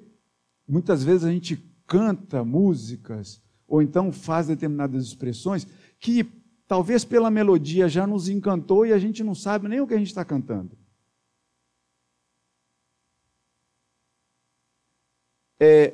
muitas 0.67 1.01
vezes 1.01 1.23
a 1.23 1.31
gente 1.31 1.55
canta 1.87 2.43
músicas, 2.43 3.41
ou 3.65 3.81
então 3.81 4.11
faz 4.11 4.47
determinadas 4.47 5.05
expressões, 5.05 5.65
que 5.97 6.25
talvez 6.67 7.05
pela 7.05 7.31
melodia 7.31 7.87
já 7.87 8.05
nos 8.05 8.27
encantou 8.27 8.85
e 8.85 8.91
a 8.91 8.99
gente 8.99 9.23
não 9.23 9.33
sabe 9.33 9.69
nem 9.69 9.79
o 9.79 9.87
que 9.87 9.93
a 9.93 9.97
gente 9.97 10.07
está 10.07 10.25
cantando. 10.25 10.77
É, 15.57 15.93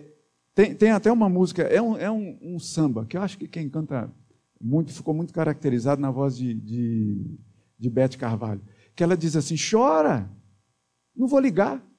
tem, 0.56 0.74
tem, 0.74 0.90
até 0.90 1.12
uma 1.12 1.30
música, 1.30 1.62
é, 1.62 1.80
um, 1.80 1.96
é 1.96 2.10
um, 2.10 2.40
um, 2.42 2.60
samba, 2.60 3.06
que 3.06 3.16
eu 3.16 3.22
acho 3.22 3.38
que 3.38 3.48
quem 3.48 3.70
canta 3.70 4.12
muito, 4.60 4.92
ficou 4.92 5.14
muito 5.14 5.32
caracterizado 5.32 6.02
na 6.02 6.10
voz 6.10 6.36
de, 6.36 6.56
de, 6.56 7.38
de 7.78 8.18
Carvalho, 8.18 8.62
que 8.96 9.04
ela 9.04 9.16
diz 9.16 9.36
assim: 9.36 9.56
chora, 9.56 10.28
não 11.16 11.28
vou 11.28 11.40
ligar. 11.40 11.91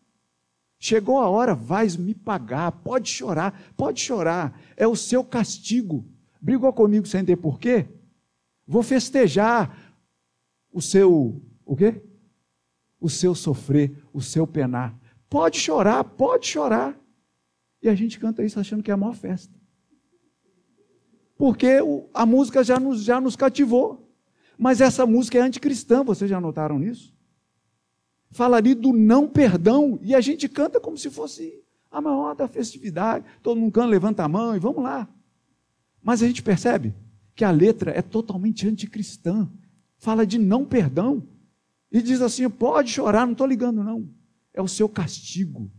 Chegou 0.84 1.20
a 1.20 1.30
hora, 1.30 1.54
vais 1.54 1.96
me 1.96 2.12
pagar, 2.12 2.72
pode 2.72 3.08
chorar, 3.08 3.72
pode 3.76 4.00
chorar, 4.00 4.60
é 4.76 4.84
o 4.84 4.96
seu 4.96 5.22
castigo. 5.22 6.04
Brigou 6.40 6.72
comigo 6.72 7.06
sem 7.06 7.24
ter 7.24 7.36
porquê? 7.36 7.86
Vou 8.66 8.82
festejar 8.82 9.94
o 10.72 10.82
seu, 10.82 11.40
o 11.64 11.76
quê? 11.76 12.02
O 13.00 13.08
seu 13.08 13.32
sofrer, 13.32 13.96
o 14.12 14.20
seu 14.20 14.44
penar. 14.44 14.98
Pode 15.30 15.56
chorar, 15.56 16.02
pode 16.02 16.48
chorar. 16.48 16.98
E 17.80 17.88
a 17.88 17.94
gente 17.94 18.18
canta 18.18 18.42
isso 18.42 18.58
achando 18.58 18.82
que 18.82 18.90
é 18.90 18.94
a 18.94 18.96
maior 18.96 19.14
festa. 19.14 19.54
porque 21.36 21.78
a 22.12 22.26
música 22.26 22.64
já 22.64 22.80
nos, 22.80 23.04
já 23.04 23.20
nos 23.20 23.36
cativou. 23.36 24.12
Mas 24.58 24.80
essa 24.80 25.06
música 25.06 25.38
é 25.38 25.42
anticristã, 25.42 26.02
vocês 26.02 26.28
já 26.28 26.40
notaram 26.40 26.76
nisso? 26.76 27.14
Fala 28.32 28.56
ali 28.56 28.74
do 28.74 28.94
não 28.94 29.28
perdão, 29.28 29.98
e 30.02 30.14
a 30.14 30.20
gente 30.20 30.48
canta 30.48 30.80
como 30.80 30.96
se 30.96 31.10
fosse 31.10 31.62
a 31.90 32.00
maior 32.00 32.34
da 32.34 32.48
festividade. 32.48 33.26
Todo 33.42 33.60
mundo 33.60 33.72
canta, 33.72 33.86
levanta 33.86 34.24
a 34.24 34.28
mão 34.28 34.56
e 34.56 34.58
vamos 34.58 34.82
lá. 34.82 35.06
Mas 36.02 36.22
a 36.22 36.26
gente 36.26 36.42
percebe 36.42 36.94
que 37.34 37.44
a 37.44 37.50
letra 37.50 37.90
é 37.90 38.00
totalmente 38.00 38.66
anticristã. 38.66 39.48
Fala 39.98 40.26
de 40.26 40.38
não 40.38 40.64
perdão. 40.64 41.22
E 41.90 42.00
diz 42.00 42.22
assim: 42.22 42.48
pode 42.48 42.90
chorar, 42.90 43.26
não 43.26 43.32
estou 43.32 43.46
ligando, 43.46 43.84
não. 43.84 44.08
É 44.54 44.62
o 44.62 44.68
seu 44.68 44.88
castigo. 44.88 45.70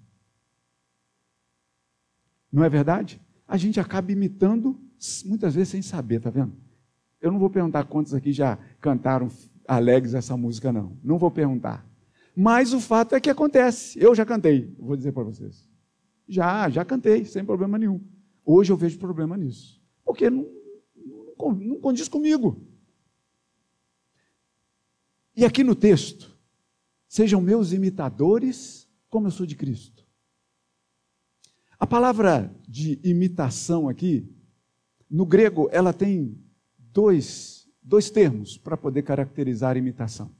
Não 2.52 2.64
é 2.64 2.70
verdade? 2.70 3.20
A 3.48 3.58
gente 3.58 3.80
acaba 3.80 4.12
imitando, 4.12 4.80
muitas 5.26 5.56
vezes 5.56 5.70
sem 5.70 5.82
saber, 5.82 6.22
tá 6.22 6.30
vendo? 6.30 6.54
Eu 7.20 7.32
não 7.32 7.40
vou 7.40 7.50
perguntar 7.50 7.86
quantos 7.86 8.14
aqui 8.14 8.32
já 8.32 8.60
cantaram 8.80 9.28
alegres 9.68 10.14
essa 10.14 10.38
música, 10.38 10.72
não. 10.72 10.96
Não 11.04 11.18
vou 11.18 11.32
perguntar. 11.32 11.84
Mas 12.36 12.74
o 12.74 12.80
fato 12.80 13.16
é 13.16 13.20
que 13.20 13.30
acontece. 13.30 14.00
Eu 14.02 14.16
já 14.16 14.26
cantei, 14.26 14.74
vou 14.80 14.96
dizer 14.96 15.12
para 15.12 15.24
vocês. 15.24 15.70
Já, 16.28 16.70
já 16.70 16.84
cantei, 16.84 17.26
sem 17.26 17.46
problema 17.46 17.78
nenhum. 17.78 18.02
Hoje 18.46 18.72
eu 18.72 18.78
vejo 18.78 18.98
problema 18.98 19.38
nisso. 19.38 19.82
Porque 20.04 20.30
não, 20.30 20.48
não, 21.38 21.52
não 21.54 21.80
condiz 21.80 22.08
comigo. 22.08 22.66
E 25.36 25.46
aqui 25.46 25.64
no 25.64 25.76
texto, 25.76 26.36
sejam 27.08 27.42
meus 27.42 27.72
imitadores, 27.72 28.88
como 29.10 29.28
eu 29.28 29.32
sou 29.32 29.46
de 29.46 29.56
Cristo. 29.56 30.06
A 31.80 31.88
palavra 31.88 32.56
de 32.68 33.00
imitação 33.04 33.90
aqui, 33.90 34.28
no 35.10 35.26
grego, 35.26 35.68
ela 35.72 35.92
tem 35.92 36.38
dois, 36.78 37.68
dois 37.82 38.10
termos 38.10 38.58
para 38.58 38.78
poder 38.78 39.04
caracterizar 39.04 39.76
a 39.76 39.80
imitação. 39.80 40.32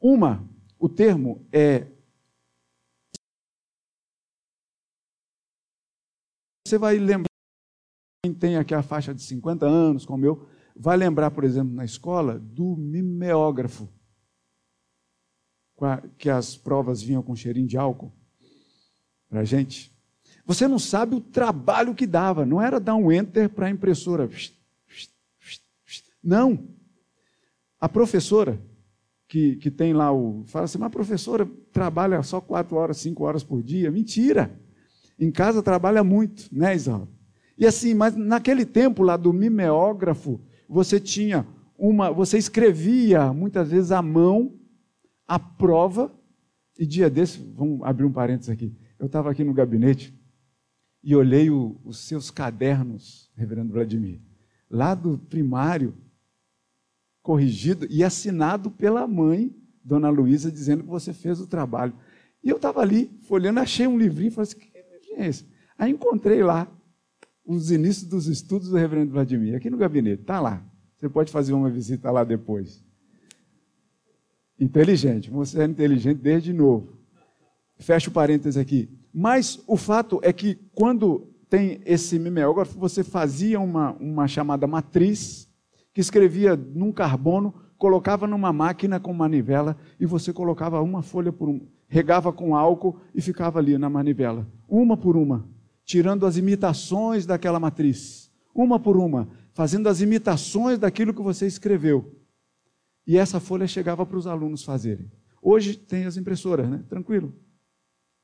Uma, 0.00 0.48
o 0.78 0.88
termo 0.88 1.46
é. 1.52 1.86
Você 6.66 6.78
vai 6.78 6.98
lembrar, 6.98 7.30
quem 8.24 8.34
tem 8.34 8.56
aqui 8.56 8.74
a 8.74 8.82
faixa 8.82 9.14
de 9.14 9.22
50 9.22 9.66
anos, 9.66 10.04
como 10.04 10.24
eu, 10.24 10.48
vai 10.74 10.96
lembrar, 10.96 11.30
por 11.30 11.44
exemplo, 11.44 11.72
na 11.72 11.84
escola, 11.84 12.38
do 12.38 12.76
mimeógrafo, 12.76 13.88
que 16.18 16.28
as 16.28 16.56
provas 16.56 17.02
vinham 17.02 17.22
com 17.22 17.36
cheirinho 17.36 17.68
de 17.68 17.76
álcool 17.76 18.12
para 19.28 19.40
a 19.40 19.44
gente. 19.44 19.94
Você 20.44 20.68
não 20.68 20.78
sabe 20.78 21.14
o 21.14 21.20
trabalho 21.20 21.94
que 21.94 22.06
dava, 22.06 22.46
não 22.46 22.62
era 22.62 22.78
dar 22.78 22.94
um 22.94 23.10
enter 23.10 23.48
para 23.48 23.66
a 23.66 23.70
impressora. 23.70 24.28
Não. 26.22 26.68
A 27.80 27.88
professora, 27.88 28.60
que, 29.28 29.56
que 29.56 29.70
tem 29.70 29.92
lá 29.92 30.12
o. 30.12 30.44
Fala 30.46 30.64
assim, 30.64 30.78
mas 30.78 30.90
professora 30.90 31.48
trabalha 31.72 32.22
só 32.22 32.40
quatro 32.40 32.76
horas, 32.76 32.98
cinco 32.98 33.24
horas 33.24 33.42
por 33.42 33.62
dia. 33.62 33.90
Mentira! 33.90 34.58
Em 35.18 35.30
casa 35.30 35.62
trabalha 35.62 36.04
muito, 36.04 36.48
né, 36.52 36.74
Isaura? 36.74 37.08
E 37.58 37.66
assim, 37.66 37.94
mas 37.94 38.14
naquele 38.14 38.66
tempo 38.66 39.02
lá 39.02 39.16
do 39.16 39.32
mimeógrafo, 39.32 40.40
você 40.68 41.00
tinha 41.00 41.46
uma. 41.78 42.10
Você 42.10 42.38
escrevia 42.38 43.32
muitas 43.32 43.70
vezes 43.70 43.92
à 43.92 44.02
mão 44.02 44.54
a 45.26 45.38
prova, 45.38 46.12
e 46.78 46.86
dia 46.86 47.10
desse, 47.10 47.38
vamos 47.56 47.82
abrir 47.82 48.04
um 48.04 48.12
parênteses 48.12 48.50
aqui. 48.50 48.72
Eu 48.98 49.06
estava 49.06 49.30
aqui 49.30 49.42
no 49.42 49.52
gabinete 49.52 50.14
e 51.02 51.16
olhei 51.16 51.50
o, 51.50 51.80
os 51.84 51.98
seus 51.98 52.30
cadernos, 52.30 53.30
reverendo 53.36 53.72
Vladimir, 53.72 54.20
lá 54.70 54.94
do 54.94 55.18
primário, 55.18 55.94
corrigido 57.26 57.88
e 57.90 58.04
assinado 58.04 58.70
pela 58.70 59.04
mãe, 59.04 59.52
Dona 59.84 60.08
Luísa, 60.08 60.48
dizendo 60.48 60.84
que 60.84 60.88
você 60.88 61.12
fez 61.12 61.40
o 61.40 61.46
trabalho. 61.48 61.92
E 62.42 62.48
eu 62.48 62.54
estava 62.54 62.80
ali, 62.80 63.10
folhando, 63.22 63.58
achei 63.58 63.84
um 63.84 63.98
livrinho, 63.98 64.30
falei 64.30 64.48
assim, 64.48 64.60
que 64.60 64.66
livrinho 64.66 65.16
é 65.18 65.26
esse? 65.26 65.44
Aí 65.76 65.90
encontrei 65.90 66.44
lá 66.44 66.70
os 67.44 67.72
inícios 67.72 68.08
dos 68.08 68.28
estudos 68.28 68.68
do 68.68 68.76
reverendo 68.76 69.10
Vladimir, 69.10 69.56
aqui 69.56 69.68
no 69.68 69.76
gabinete, 69.76 70.20
está 70.20 70.38
lá. 70.38 70.64
Você 70.96 71.08
pode 71.08 71.32
fazer 71.32 71.52
uma 71.52 71.68
visita 71.68 72.12
lá 72.12 72.22
depois. 72.22 72.84
Inteligente, 74.58 75.28
você 75.28 75.62
é 75.62 75.64
inteligente 75.64 76.18
desde 76.18 76.52
novo. 76.52 76.96
Fecha 77.76 78.08
o 78.08 78.12
parênteses 78.12 78.56
aqui. 78.56 78.88
Mas 79.12 79.60
o 79.66 79.76
fato 79.76 80.20
é 80.22 80.32
que 80.32 80.54
quando 80.76 81.26
tem 81.50 81.80
esse 81.84 82.20
mimeógrafo, 82.20 82.78
você 82.78 83.02
fazia 83.02 83.58
uma, 83.58 83.94
uma 83.94 84.28
chamada 84.28 84.64
matriz, 84.68 85.45
que 85.96 86.00
escrevia 86.02 86.54
num 86.54 86.92
carbono, 86.92 87.54
colocava 87.78 88.26
numa 88.26 88.52
máquina 88.52 89.00
com 89.00 89.14
manivela 89.14 89.74
e 89.98 90.04
você 90.04 90.30
colocava 90.30 90.78
uma 90.82 91.00
folha 91.00 91.32
por 91.32 91.48
uma, 91.48 91.62
regava 91.88 92.30
com 92.34 92.54
álcool 92.54 93.00
e 93.14 93.22
ficava 93.22 93.58
ali 93.58 93.78
na 93.78 93.88
manivela, 93.88 94.46
uma 94.68 94.94
por 94.94 95.16
uma, 95.16 95.48
tirando 95.86 96.26
as 96.26 96.36
imitações 96.36 97.24
daquela 97.24 97.58
matriz, 97.58 98.30
uma 98.54 98.78
por 98.78 98.98
uma, 98.98 99.26
fazendo 99.54 99.88
as 99.88 100.02
imitações 100.02 100.78
daquilo 100.78 101.14
que 101.14 101.22
você 101.22 101.46
escreveu. 101.46 102.14
E 103.06 103.16
essa 103.16 103.40
folha 103.40 103.66
chegava 103.66 104.04
para 104.04 104.18
os 104.18 104.26
alunos 104.26 104.64
fazerem. 104.64 105.10
Hoje 105.40 105.78
tem 105.78 106.04
as 106.04 106.18
impressoras, 106.18 106.68
né? 106.68 106.84
Tranquilo. 106.90 107.34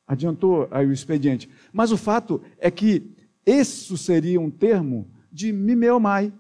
Adiantou 0.06 0.68
aí 0.70 0.86
o 0.86 0.92
expediente. 0.92 1.48
Mas 1.72 1.90
o 1.90 1.96
fato 1.96 2.42
é 2.58 2.70
que 2.70 3.14
isso 3.46 3.96
seria 3.96 4.38
um 4.38 4.50
termo 4.50 5.10
de 5.32 5.50
mimeomai, 5.54 6.30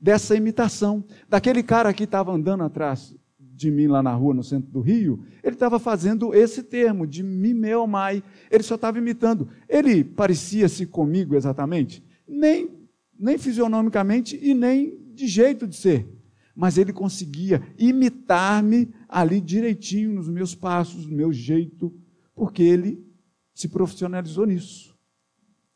dessa 0.00 0.36
imitação. 0.36 1.04
Daquele 1.28 1.62
cara 1.62 1.92
que 1.92 2.04
estava 2.04 2.32
andando 2.32 2.62
atrás 2.62 3.14
de 3.38 3.70
mim 3.70 3.88
lá 3.88 4.02
na 4.02 4.14
rua, 4.14 4.32
no 4.32 4.44
centro 4.44 4.70
do 4.70 4.80
Rio, 4.80 5.24
ele 5.42 5.54
estava 5.54 5.80
fazendo 5.80 6.32
esse 6.32 6.62
termo 6.62 7.06
de 7.06 7.24
mimeomai. 7.24 8.22
Ele 8.50 8.62
só 8.62 8.76
estava 8.76 8.98
imitando. 8.98 9.48
Ele 9.68 10.04
parecia-se 10.04 10.86
comigo 10.86 11.34
exatamente? 11.34 12.04
Nem, 12.26 12.70
nem 13.18 13.36
fisionomicamente 13.36 14.38
e 14.40 14.54
nem 14.54 14.96
de 15.12 15.26
jeito 15.26 15.66
de 15.66 15.74
ser. 15.74 16.06
Mas 16.54 16.78
ele 16.78 16.92
conseguia 16.92 17.62
imitar-me 17.76 18.92
ali 19.08 19.40
direitinho 19.40 20.12
nos 20.12 20.28
meus 20.28 20.54
passos, 20.54 21.06
no 21.06 21.16
meu 21.16 21.32
jeito, 21.32 21.92
porque 22.34 22.62
ele 22.62 23.04
se 23.52 23.68
profissionalizou 23.68 24.46
nisso. 24.46 24.96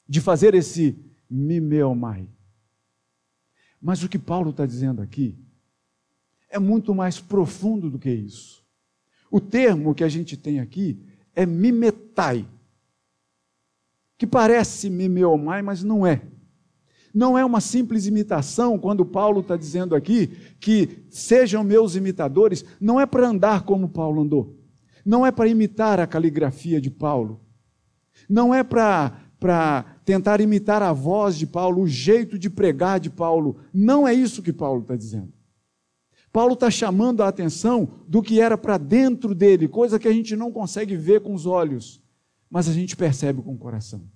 De 0.09 0.21
fazer 0.21 0.55
esse 0.55 0.97
mimeomai. 1.29 2.29
Mas 3.82 4.04
o 4.04 4.08
que 4.08 4.18
Paulo 4.18 4.50
está 4.50 4.64
dizendo 4.64 5.02
aqui 5.02 5.36
é 6.48 6.58
muito 6.58 6.94
mais 6.94 7.18
profundo 7.18 7.90
do 7.90 7.98
que 7.98 8.10
isso. 8.10 8.62
O 9.28 9.40
termo 9.40 9.94
que 9.94 10.04
a 10.04 10.08
gente 10.08 10.36
tem 10.36 10.60
aqui 10.60 11.02
é 11.34 11.44
mimetai, 11.44 12.46
que 14.16 14.26
parece 14.26 14.88
mimeomai, 14.88 15.62
mas 15.62 15.82
não 15.82 16.06
é. 16.06 16.22
Não 17.12 17.36
é 17.36 17.44
uma 17.44 17.60
simples 17.60 18.06
imitação, 18.06 18.78
quando 18.78 19.04
Paulo 19.04 19.40
está 19.40 19.56
dizendo 19.56 19.96
aqui 19.96 20.28
que 20.60 21.04
sejam 21.10 21.64
meus 21.64 21.96
imitadores, 21.96 22.64
não 22.80 23.00
é 23.00 23.04
para 23.04 23.26
andar 23.26 23.64
como 23.64 23.88
Paulo 23.88 24.22
andou, 24.22 24.58
não 25.04 25.26
é 25.26 25.32
para 25.32 25.48
imitar 25.48 25.98
a 25.98 26.06
caligrafia 26.06 26.80
de 26.80 26.90
Paulo, 26.90 27.40
não 28.28 28.54
é 28.54 28.62
para 28.62 29.18
para 29.42 29.82
tentar 30.04 30.40
imitar 30.40 30.84
a 30.84 30.92
voz 30.92 31.37
de 31.37 31.49
Paulo, 31.49 31.82
o 31.82 31.88
jeito 31.88 32.38
de 32.38 32.49
pregar 32.49 33.00
de 33.00 33.11
Paulo. 33.11 33.56
Não 33.75 34.06
é 34.06 34.14
isso 34.14 34.40
que 34.40 34.52
Paulo 34.52 34.82
está 34.82 34.94
dizendo. 34.94 35.32
Paulo 36.32 36.54
está 36.54 36.70
chamando 36.70 37.25
a 37.25 37.28
atenção 37.28 38.04
do 38.06 38.22
que 38.22 38.40
era 38.40 38.56
para 38.56 38.78
dentro 38.78 39.34
dele, 39.34 39.66
coisa 39.66 39.99
que 39.99 40.06
a 40.06 40.12
gente 40.12 40.37
não 40.37 40.52
consegue 40.52 40.96
ver 40.96 41.22
com 41.22 41.34
os 41.34 41.44
olhos, 41.44 42.00
mas 42.49 42.68
a 42.68 42.72
gente 42.72 42.96
percebe 42.96 43.42
com 43.42 43.52
o 43.52 43.58
coração. 43.58 44.08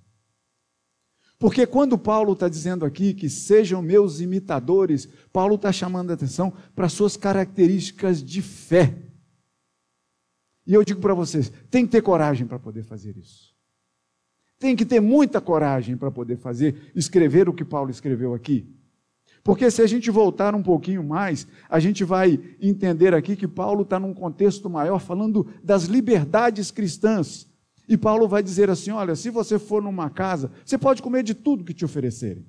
Porque 1.40 1.66
quando 1.66 1.98
Paulo 1.98 2.34
está 2.34 2.48
dizendo 2.48 2.84
aqui 2.84 3.12
que 3.12 3.28
sejam 3.28 3.82
meus 3.82 4.20
imitadores, 4.20 5.08
Paulo 5.32 5.56
está 5.56 5.72
chamando 5.72 6.12
a 6.12 6.14
atenção 6.14 6.52
para 6.72 6.88
suas 6.88 7.16
características 7.16 8.22
de 8.22 8.40
fé. 8.40 8.96
E 10.64 10.72
eu 10.72 10.84
digo 10.84 11.00
para 11.00 11.14
vocês: 11.14 11.52
tem 11.68 11.84
que 11.84 11.90
ter 11.90 12.00
coragem 12.00 12.46
para 12.46 12.60
poder 12.60 12.84
fazer 12.84 13.16
isso. 13.16 13.55
Tem 14.58 14.74
que 14.74 14.86
ter 14.86 15.00
muita 15.00 15.40
coragem 15.40 15.96
para 15.96 16.10
poder 16.10 16.36
fazer, 16.36 16.90
escrever 16.94 17.48
o 17.48 17.52
que 17.52 17.64
Paulo 17.64 17.90
escreveu 17.90 18.34
aqui. 18.34 18.66
Porque 19.46 19.70
se 19.70 19.80
a 19.80 19.86
gente 19.86 20.10
voltar 20.10 20.54
um 20.56 20.62
pouquinho 20.62 21.04
mais, 21.04 21.46
a 21.68 21.78
gente 21.78 22.02
vai 22.02 22.40
entender 22.60 23.14
aqui 23.14 23.36
que 23.36 23.46
Paulo 23.46 23.82
está 23.82 24.00
num 24.00 24.12
contexto 24.12 24.68
maior, 24.68 24.98
falando 24.98 25.46
das 25.62 25.84
liberdades 25.84 26.72
cristãs. 26.72 27.46
E 27.88 27.96
Paulo 27.96 28.26
vai 28.26 28.42
dizer 28.42 28.68
assim: 28.70 28.90
olha, 28.90 29.14
se 29.14 29.30
você 29.30 29.56
for 29.58 29.80
numa 29.80 30.10
casa, 30.10 30.50
você 30.64 30.76
pode 30.76 31.00
comer 31.00 31.22
de 31.22 31.32
tudo 31.32 31.62
que 31.62 31.72
te 31.72 31.84
oferecerem. 31.84 32.44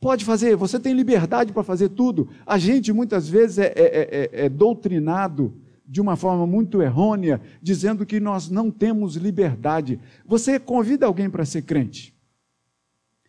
Pode 0.00 0.24
fazer, 0.24 0.56
você 0.56 0.78
tem 0.78 0.92
liberdade 0.92 1.52
para 1.52 1.62
fazer 1.62 1.90
tudo. 1.90 2.28
A 2.46 2.56
gente 2.56 2.92
muitas 2.92 3.28
vezes 3.28 3.58
é, 3.58 3.72
é, 3.76 4.30
é, 4.32 4.44
é 4.46 4.48
doutrinado 4.48 5.56
de 5.88 6.02
uma 6.02 6.16
forma 6.16 6.46
muito 6.46 6.82
errônea, 6.82 7.40
dizendo 7.62 8.04
que 8.04 8.20
nós 8.20 8.50
não 8.50 8.70
temos 8.70 9.16
liberdade. 9.16 9.98
Você 10.26 10.60
convida 10.60 11.06
alguém 11.06 11.30
para 11.30 11.46
ser 11.46 11.62
crente. 11.62 12.14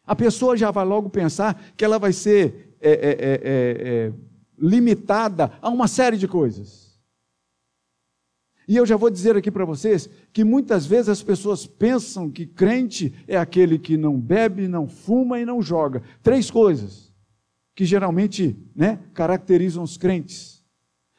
A 0.05 0.13
pessoa 0.13 0.57
já 0.57 0.69
vai 0.69 0.83
logo 0.83 1.09
pensar 1.09 1.63
que 1.77 1.85
ela 1.85 1.97
vai 1.97 2.11
ser 2.11 2.75
é, 2.81 2.91
é, 2.91 3.09
é, 3.09 3.39
é 3.43 4.13
limitada 4.57 5.53
a 5.61 5.69
uma 5.69 5.87
série 5.87 6.17
de 6.17 6.27
coisas. 6.27 6.99
E 8.67 8.75
eu 8.75 8.85
já 8.85 8.97
vou 8.97 9.09
dizer 9.09 9.37
aqui 9.37 9.49
para 9.49 9.65
vocês 9.65 10.09
que 10.33 10.43
muitas 10.43 10.85
vezes 10.85 11.09
as 11.09 11.23
pessoas 11.23 11.65
pensam 11.65 12.29
que 12.29 12.45
crente 12.45 13.13
é 13.27 13.37
aquele 13.37 13.79
que 13.79 13.95
não 13.95 14.19
bebe, 14.19 14.67
não 14.67 14.87
fuma 14.87 15.39
e 15.39 15.45
não 15.45 15.61
joga. 15.61 16.03
Três 16.21 16.51
coisas 16.51 17.11
que 17.73 17.85
geralmente 17.85 18.55
né, 18.75 18.99
caracterizam 19.13 19.81
os 19.81 19.97
crentes. 19.97 20.58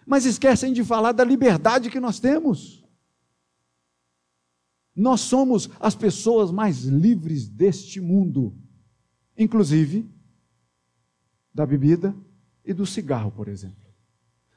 Mas 0.06 0.24
esquecem 0.24 0.72
de 0.72 0.84
falar 0.84 1.12
da 1.12 1.24
liberdade 1.24 1.90
que 1.90 2.00
nós 2.00 2.18
temos. 2.18 2.84
Nós 4.94 5.20
somos 5.20 5.70
as 5.78 5.94
pessoas 5.94 6.50
mais 6.50 6.84
livres 6.84 7.48
deste 7.48 8.00
mundo, 8.00 8.54
inclusive 9.36 10.08
da 11.54 11.64
bebida 11.64 12.14
e 12.64 12.72
do 12.72 12.84
cigarro, 12.84 13.30
por 13.30 13.48
exemplo. 13.48 13.76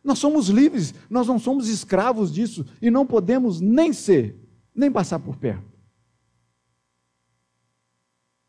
Nós 0.04 0.20
somos 0.20 0.50
livres, 0.50 0.94
nós 1.10 1.28
não 1.28 1.40
somos 1.40 1.70
escravos 1.70 2.32
disso 2.32 2.66
e 2.82 2.92
não 2.92 3.06
podemos 3.06 3.62
nem 3.62 3.94
ser, 3.94 4.36
nem 4.76 4.92
passar 4.92 5.20
por 5.20 5.38
perto. 5.38 5.72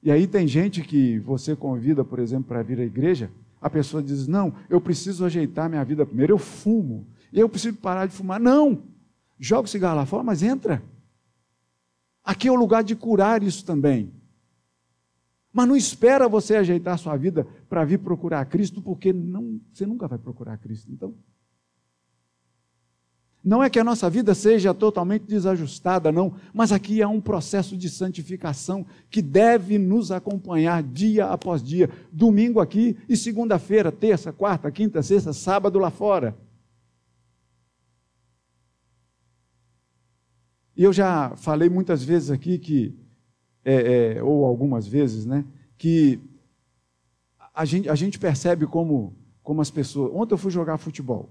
E 0.03 0.11
aí 0.11 0.27
tem 0.27 0.47
gente 0.47 0.83
que 0.83 1.19
você 1.21 1.55
convida, 1.57 2.05
por 2.05 2.19
exemplo, 2.19 2.49
para 2.49 2.63
vir 2.63 2.81
à 2.81 2.85
igreja, 2.85 3.31
a 3.65 3.71
pessoa 3.71 4.03
diz: 4.03 4.29
Não, 4.29 4.55
eu 4.69 4.79
preciso 4.79 5.25
ajeitar 5.25 5.71
minha 5.71 5.83
vida 5.83 6.05
primeiro, 6.05 6.35
eu 6.35 6.39
fumo, 6.39 7.07
eu 7.33 7.49
preciso 7.49 7.79
parar 7.79 8.05
de 8.05 8.13
fumar. 8.13 8.39
Não, 8.39 8.83
joga 9.41 9.65
o 9.65 9.71
cigarro 9.71 9.97
lá 9.97 10.05
fora, 10.05 10.23
mas 10.23 10.43
entra. 10.43 10.83
Aqui 12.23 12.47
é 12.47 12.53
o 12.53 12.57
lugar 12.57 12.85
de 12.85 12.95
curar 12.95 13.43
isso 13.43 13.65
também. 13.65 14.13
Mas 15.51 15.67
não 15.67 15.75
espera 15.75 16.29
você 16.29 16.57
ajeitar 16.57 16.93
a 16.93 16.99
sua 16.99 17.17
vida 17.17 17.47
para 17.67 17.87
vir 17.87 18.01
procurar 18.01 18.45
Cristo, 18.45 18.83
porque 18.83 19.15
não, 19.15 19.59
você 19.73 19.87
nunca 19.87 20.07
vai 20.07 20.19
procurar 20.19 20.59
Cristo. 20.59 20.93
Então, 20.93 21.15
não 23.45 23.63
é 23.63 23.69
que 23.69 23.79
a 23.79 23.85
nossa 23.85 24.09
vida 24.09 24.35
seja 24.35 24.73
totalmente 24.73 25.27
desajustada, 25.27 26.11
não, 26.11 26.35
mas 26.55 26.73
aqui 26.73 27.03
há 27.03 27.09
um 27.09 27.21
processo 27.21 27.77
de 27.77 27.91
santificação 27.91 28.87
que 29.11 29.21
deve 29.21 29.77
nos 29.77 30.11
acompanhar 30.11 30.83
dia 30.83 31.27
após 31.27 31.63
dia, 31.63 31.91
domingo 32.11 32.59
aqui 32.59 32.97
e 33.07 33.15
segunda-feira, 33.15 33.93
terça, 33.93 34.33
quarta, 34.33 34.71
quinta, 34.73 35.03
sexta, 35.03 35.35
sábado 35.35 35.79
lá 35.79 35.91
fora. 35.91 36.35
E 40.75 40.83
eu 40.83 40.93
já 40.93 41.37
falei 41.37 41.69
muitas 41.69 42.03
vezes 42.03 42.31
aqui 42.31 42.59
que, 42.59 42.97
é, 43.63 44.15
é, 44.17 44.23
ou 44.23 44.47
algumas 44.47 44.87
vezes, 44.87 45.27
né, 45.27 45.45
que 45.77 46.19
a 47.53 47.67
gente, 47.67 47.91
a 47.91 47.95
gente 47.95 48.19
percebe 48.19 48.67
como, 48.67 49.15
como 49.43 49.61
as 49.61 49.71
pessoas. 49.71 50.11
Ontem 50.15 50.33
eu 50.33 50.39
fui 50.39 50.51
jogar 50.51 50.79
futebol 50.79 51.31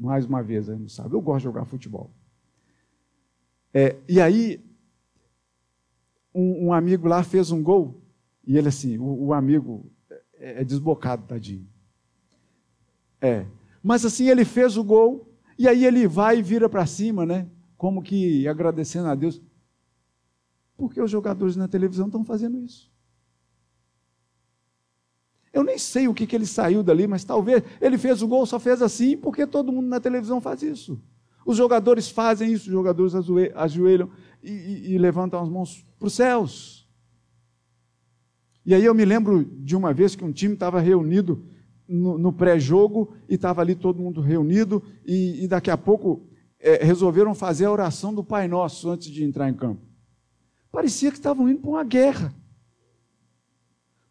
mais 0.00 0.24
uma 0.24 0.42
vez, 0.42 0.68
aí 0.68 0.78
não 0.78 0.88
sabe, 0.88 1.14
eu 1.14 1.20
gosto 1.20 1.40
de 1.40 1.44
jogar 1.44 1.64
futebol. 1.66 2.10
É, 3.72 3.96
e 4.08 4.20
aí, 4.20 4.64
um, 6.34 6.68
um, 6.68 6.72
amigo 6.72 7.06
lá 7.06 7.22
fez 7.22 7.50
um 7.50 7.62
gol, 7.62 8.00
e 8.46 8.56
ele 8.56 8.68
assim, 8.68 8.98
o, 8.98 9.26
o 9.26 9.34
amigo 9.34 9.90
é, 10.38 10.62
é 10.62 10.64
desbocado, 10.64 11.26
tadinho. 11.26 11.68
É. 13.20 13.44
Mas 13.82 14.04
assim, 14.04 14.28
ele 14.28 14.44
fez 14.44 14.76
o 14.76 14.82
gol, 14.82 15.28
e 15.58 15.68
aí 15.68 15.84
ele 15.84 16.08
vai 16.08 16.38
e 16.38 16.42
vira 16.42 16.68
para 16.68 16.86
cima, 16.86 17.26
né? 17.26 17.46
Como 17.76 18.02
que 18.02 18.48
agradecendo 18.48 19.08
a 19.08 19.14
Deus. 19.14 19.40
Porque 20.76 21.00
os 21.00 21.10
jogadores 21.10 21.56
na 21.56 21.68
televisão 21.68 22.06
estão 22.06 22.24
fazendo 22.24 22.58
isso. 22.58 22.90
Eu 25.52 25.64
nem 25.64 25.78
sei 25.78 26.06
o 26.06 26.14
que, 26.14 26.26
que 26.26 26.36
ele 26.36 26.46
saiu 26.46 26.82
dali, 26.82 27.06
mas 27.06 27.24
talvez 27.24 27.62
ele 27.80 27.98
fez 27.98 28.22
o 28.22 28.28
gol, 28.28 28.46
só 28.46 28.60
fez 28.60 28.80
assim, 28.80 29.16
porque 29.16 29.46
todo 29.46 29.72
mundo 29.72 29.88
na 29.88 30.00
televisão 30.00 30.40
faz 30.40 30.62
isso. 30.62 31.00
Os 31.44 31.56
jogadores 31.56 32.08
fazem 32.08 32.52
isso, 32.52 32.66
os 32.66 32.72
jogadores 32.72 33.14
ajoelham 33.54 34.10
e, 34.42 34.50
e, 34.50 34.92
e 34.92 34.98
levantam 34.98 35.42
as 35.42 35.48
mãos 35.48 35.84
para 35.98 36.06
os 36.06 36.14
céus. 36.14 36.88
E 38.64 38.74
aí 38.74 38.84
eu 38.84 38.94
me 38.94 39.04
lembro 39.04 39.44
de 39.44 39.74
uma 39.74 39.92
vez 39.92 40.14
que 40.14 40.24
um 40.24 40.30
time 40.30 40.54
estava 40.54 40.78
reunido 40.78 41.44
no, 41.88 42.16
no 42.16 42.32
pré-jogo 42.32 43.12
e 43.28 43.34
estava 43.34 43.60
ali 43.60 43.74
todo 43.74 44.00
mundo 44.00 44.20
reunido, 44.20 44.82
e, 45.04 45.42
e 45.42 45.48
daqui 45.48 45.70
a 45.70 45.76
pouco 45.76 46.28
é, 46.60 46.84
resolveram 46.84 47.34
fazer 47.34 47.64
a 47.64 47.72
oração 47.72 48.14
do 48.14 48.22
Pai 48.22 48.46
Nosso 48.46 48.88
antes 48.88 49.10
de 49.10 49.24
entrar 49.24 49.48
em 49.48 49.54
campo. 49.54 49.82
Parecia 50.70 51.10
que 51.10 51.16
estavam 51.16 51.48
indo 51.48 51.60
para 51.60 51.70
uma 51.70 51.84
guerra. 51.84 52.32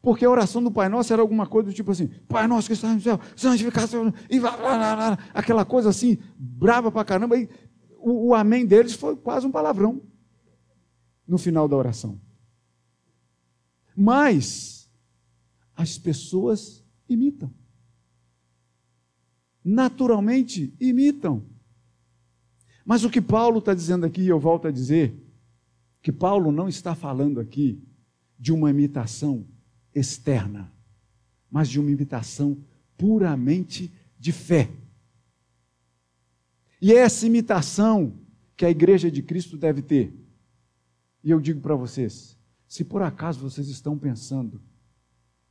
Porque 0.02 0.24
a 0.24 0.30
oração 0.30 0.64
do 0.64 0.72
Pai 0.72 0.88
Nosso 0.88 1.12
era 1.12 1.22
alguma 1.22 1.46
coisa 1.46 1.70
do 1.70 1.74
tipo 1.74 1.92
assim: 1.92 2.08
Pai 2.28 2.48
Nosso 2.48 2.68
que 2.68 2.74
está 2.74 2.94
no 2.94 3.02
céu, 3.02 3.20
santificado, 3.36 4.14
e 4.30 4.40
blá, 4.40 4.56
blá, 4.56 4.78
blá, 4.78 4.96
blá, 4.96 5.20
aquela 5.34 5.66
coisa 5.66 5.90
assim, 5.90 6.18
brava 6.38 6.92
pra 6.92 7.04
caramba. 7.04 7.38
E 7.38 7.50
o, 7.98 8.30
o 8.30 8.36
amém 8.36 8.66
deles 8.66 8.94
foi 8.94 9.16
quase 9.16 9.46
um 9.46 9.52
palavrão 9.52 10.02
no 11.28 11.38
final 11.38 11.68
da 11.68 11.76
oração. 11.76 12.20
Mas 13.96 14.90
as 15.76 15.98
pessoas 15.98 16.86
imitam. 17.08 17.54
Naturalmente 19.64 20.74
imitam. 20.80 21.46
Mas 22.86 23.04
o 23.04 23.10
que 23.10 23.22
Paulo 23.22 23.60
está 23.60 23.74
dizendo 23.74 24.06
aqui, 24.06 24.26
eu 24.26 24.40
volto 24.40 24.68
a 24.68 24.72
dizer, 24.72 25.14
que 26.02 26.12
Paulo 26.12 26.52
não 26.52 26.68
está 26.68 26.96
falando 26.96 27.40
aqui 27.40 27.84
de 28.38 28.54
uma 28.54 28.70
imitação 28.70 29.46
externa, 29.94 30.72
mas 31.50 31.70
de 31.70 31.80
uma 31.80 31.92
imitação 31.92 32.58
puramente 32.98 33.92
de 34.18 34.32
fé. 34.32 34.70
E 36.82 36.92
é 36.94 36.98
essa 36.98 37.26
imitação 37.26 38.14
que 38.56 38.66
a 38.66 38.70
igreja 38.70 39.10
de 39.10 39.22
Cristo 39.22 39.58
deve 39.58 39.82
ter. 39.82 40.14
E 41.24 41.32
eu 41.32 41.40
digo 41.40 41.60
para 41.62 41.76
vocês: 41.76 42.38
se 42.68 42.84
por 42.84 43.02
acaso 43.02 43.40
vocês 43.40 43.68
estão 43.68 43.98
pensando 43.98 44.62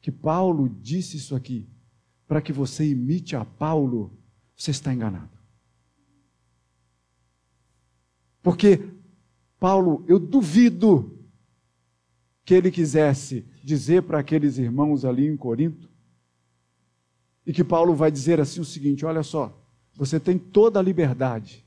que 0.00 0.10
Paulo 0.10 0.68
disse 0.68 1.16
isso 1.16 1.34
aqui 1.34 1.68
para 2.26 2.40
que 2.40 2.52
você 2.52 2.88
imite 2.88 3.34
a 3.34 3.44
Paulo, 3.44 4.16
você 4.54 4.70
está 4.70 4.92
enganado. 4.92 5.36
Porque 8.42 8.88
Paulo, 9.58 10.04
eu 10.06 10.18
duvido 10.18 11.18
que 12.44 12.54
ele 12.54 12.70
quisesse 12.70 13.44
dizer 13.68 14.02
para 14.02 14.18
aqueles 14.18 14.56
irmãos 14.56 15.04
ali 15.04 15.26
em 15.26 15.36
Corinto. 15.36 15.90
E 17.46 17.52
que 17.52 17.62
Paulo 17.62 17.94
vai 17.94 18.10
dizer 18.10 18.40
assim 18.40 18.60
o 18.60 18.64
seguinte: 18.64 19.04
olha 19.04 19.22
só, 19.22 19.62
você 19.94 20.18
tem 20.18 20.38
toda 20.38 20.78
a 20.78 20.82
liberdade, 20.82 21.66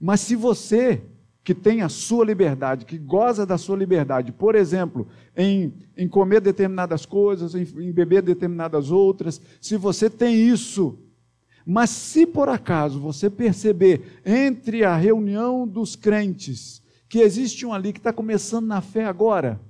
mas 0.00 0.20
se 0.20 0.34
você 0.34 1.02
que 1.44 1.54
tem 1.54 1.82
a 1.82 1.88
sua 1.88 2.24
liberdade, 2.24 2.86
que 2.86 2.96
goza 2.96 3.44
da 3.44 3.58
sua 3.58 3.76
liberdade, 3.76 4.30
por 4.30 4.54
exemplo, 4.54 5.08
em, 5.36 5.74
em 5.96 6.08
comer 6.08 6.40
determinadas 6.40 7.04
coisas, 7.04 7.54
em, 7.56 7.62
em 7.62 7.92
beber 7.92 8.22
determinadas 8.22 8.92
outras, 8.92 9.40
se 9.60 9.76
você 9.76 10.08
tem 10.08 10.48
isso, 10.48 10.96
mas 11.66 11.90
se 11.90 12.24
por 12.26 12.48
acaso 12.48 13.00
você 13.00 13.28
perceber 13.28 14.20
entre 14.24 14.84
a 14.84 14.96
reunião 14.96 15.66
dos 15.66 15.96
crentes 15.96 16.80
que 17.08 17.18
existe 17.18 17.66
um 17.66 17.74
ali 17.74 17.92
que 17.92 17.98
está 17.98 18.12
começando 18.12 18.66
na 18.66 18.80
fé 18.80 19.04
agora, 19.04 19.60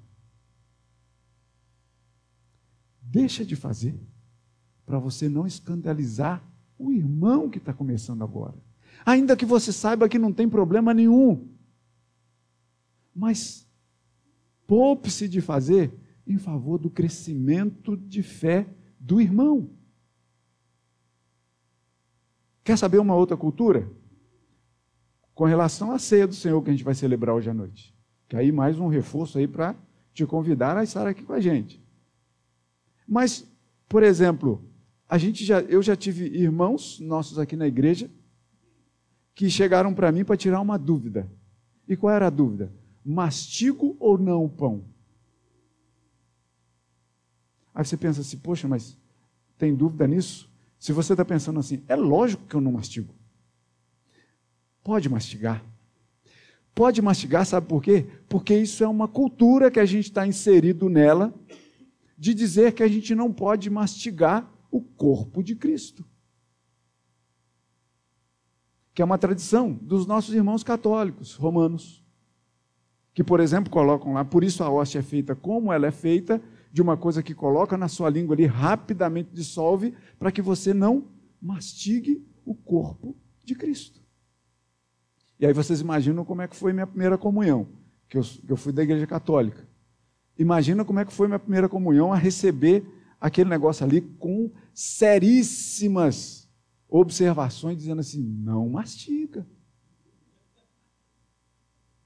Deixa 3.12 3.44
de 3.44 3.54
fazer, 3.54 3.94
para 4.86 4.98
você 4.98 5.28
não 5.28 5.46
escandalizar 5.46 6.42
o 6.78 6.90
irmão 6.90 7.50
que 7.50 7.58
está 7.58 7.70
começando 7.70 8.24
agora. 8.24 8.54
Ainda 9.04 9.36
que 9.36 9.44
você 9.44 9.70
saiba 9.70 10.08
que 10.08 10.18
não 10.18 10.32
tem 10.32 10.48
problema 10.48 10.94
nenhum. 10.94 11.46
Mas 13.14 13.68
poupe-se 14.66 15.28
de 15.28 15.42
fazer 15.42 15.92
em 16.26 16.38
favor 16.38 16.78
do 16.78 16.88
crescimento 16.88 17.98
de 17.98 18.22
fé 18.22 18.66
do 18.98 19.20
irmão. 19.20 19.68
Quer 22.64 22.78
saber 22.78 22.98
uma 22.98 23.14
outra 23.14 23.36
cultura? 23.36 23.92
Com 25.34 25.44
relação 25.44 25.92
à 25.92 25.98
ceia 25.98 26.26
do 26.26 26.34
Senhor 26.34 26.62
que 26.62 26.70
a 26.70 26.72
gente 26.72 26.84
vai 26.84 26.94
celebrar 26.94 27.34
hoje 27.34 27.50
à 27.50 27.54
noite. 27.54 27.94
Que 28.26 28.36
aí 28.36 28.50
mais 28.50 28.80
um 28.80 28.88
reforço 28.88 29.36
aí 29.36 29.46
para 29.46 29.76
te 30.14 30.24
convidar 30.24 30.78
a 30.78 30.82
estar 30.82 31.06
aqui 31.06 31.22
com 31.22 31.34
a 31.34 31.40
gente. 31.40 31.81
Mas, 33.12 33.46
por 33.90 34.02
exemplo, 34.02 34.64
a 35.06 35.18
gente 35.18 35.44
já, 35.44 35.60
eu 35.60 35.82
já 35.82 35.94
tive 35.94 36.24
irmãos 36.24 36.98
nossos 36.98 37.38
aqui 37.38 37.54
na 37.54 37.66
igreja 37.66 38.10
que 39.34 39.50
chegaram 39.50 39.92
para 39.92 40.10
mim 40.10 40.24
para 40.24 40.34
tirar 40.34 40.62
uma 40.62 40.78
dúvida. 40.78 41.30
E 41.86 41.94
qual 41.94 42.14
era 42.14 42.28
a 42.28 42.30
dúvida? 42.30 42.72
Mastigo 43.04 43.98
ou 44.00 44.16
não 44.16 44.46
o 44.46 44.48
pão? 44.48 44.86
Aí 47.74 47.84
você 47.84 47.98
pensa 47.98 48.22
assim, 48.22 48.38
poxa, 48.38 48.66
mas 48.66 48.96
tem 49.58 49.74
dúvida 49.74 50.06
nisso? 50.06 50.50
Se 50.78 50.90
você 50.90 51.12
está 51.12 51.22
pensando 51.22 51.60
assim, 51.60 51.84
é 51.88 51.94
lógico 51.94 52.46
que 52.46 52.56
eu 52.56 52.62
não 52.62 52.72
mastigo. 52.72 53.14
Pode 54.82 55.10
mastigar. 55.10 55.62
Pode 56.74 57.02
mastigar, 57.02 57.44
sabe 57.44 57.66
por 57.66 57.82
quê? 57.82 58.06
Porque 58.26 58.56
isso 58.56 58.82
é 58.82 58.88
uma 58.88 59.06
cultura 59.06 59.70
que 59.70 59.78
a 59.78 59.84
gente 59.84 60.06
está 60.06 60.26
inserido 60.26 60.88
nela 60.88 61.30
de 62.16 62.34
dizer 62.34 62.72
que 62.72 62.82
a 62.82 62.88
gente 62.88 63.14
não 63.14 63.32
pode 63.32 63.68
mastigar 63.70 64.50
o 64.70 64.80
corpo 64.80 65.42
de 65.42 65.54
Cristo. 65.54 66.04
Que 68.94 69.02
é 69.02 69.04
uma 69.04 69.18
tradição 69.18 69.72
dos 69.72 70.06
nossos 70.06 70.34
irmãos 70.34 70.62
católicos 70.62 71.34
romanos. 71.34 72.04
Que, 73.14 73.22
por 73.22 73.40
exemplo, 73.40 73.70
colocam 73.70 74.14
lá, 74.14 74.24
por 74.24 74.42
isso 74.42 74.62
a 74.62 74.70
hóstia 74.70 75.00
é 75.00 75.02
feita 75.02 75.34
como 75.34 75.72
ela 75.72 75.86
é 75.86 75.90
feita, 75.90 76.42
de 76.72 76.80
uma 76.80 76.96
coisa 76.96 77.22
que 77.22 77.34
coloca 77.34 77.76
na 77.76 77.86
sua 77.86 78.08
língua 78.08 78.34
ali, 78.34 78.46
rapidamente 78.46 79.30
dissolve, 79.32 79.94
para 80.18 80.32
que 80.32 80.40
você 80.40 80.72
não 80.72 81.10
mastigue 81.40 82.26
o 82.44 82.54
corpo 82.54 83.14
de 83.44 83.54
Cristo. 83.54 84.00
E 85.38 85.44
aí 85.44 85.52
vocês 85.52 85.80
imaginam 85.80 86.24
como 86.24 86.40
é 86.40 86.48
que 86.48 86.56
foi 86.56 86.72
minha 86.72 86.86
primeira 86.86 87.18
comunhão, 87.18 87.68
que 88.08 88.16
eu, 88.16 88.22
que 88.22 88.50
eu 88.50 88.56
fui 88.56 88.72
da 88.72 88.82
igreja 88.82 89.06
católica. 89.06 89.68
Imagina 90.38 90.84
como 90.84 91.00
é 91.00 91.04
que 91.04 91.12
foi 91.12 91.26
minha 91.26 91.38
primeira 91.38 91.68
comunhão 91.68 92.12
a 92.12 92.16
receber 92.16 92.84
aquele 93.20 93.48
negócio 93.48 93.84
ali 93.84 94.00
com 94.00 94.50
seríssimas 94.74 96.50
observações, 96.88 97.78
dizendo 97.78 98.00
assim: 98.00 98.22
não 98.22 98.68
mastiga. 98.68 99.46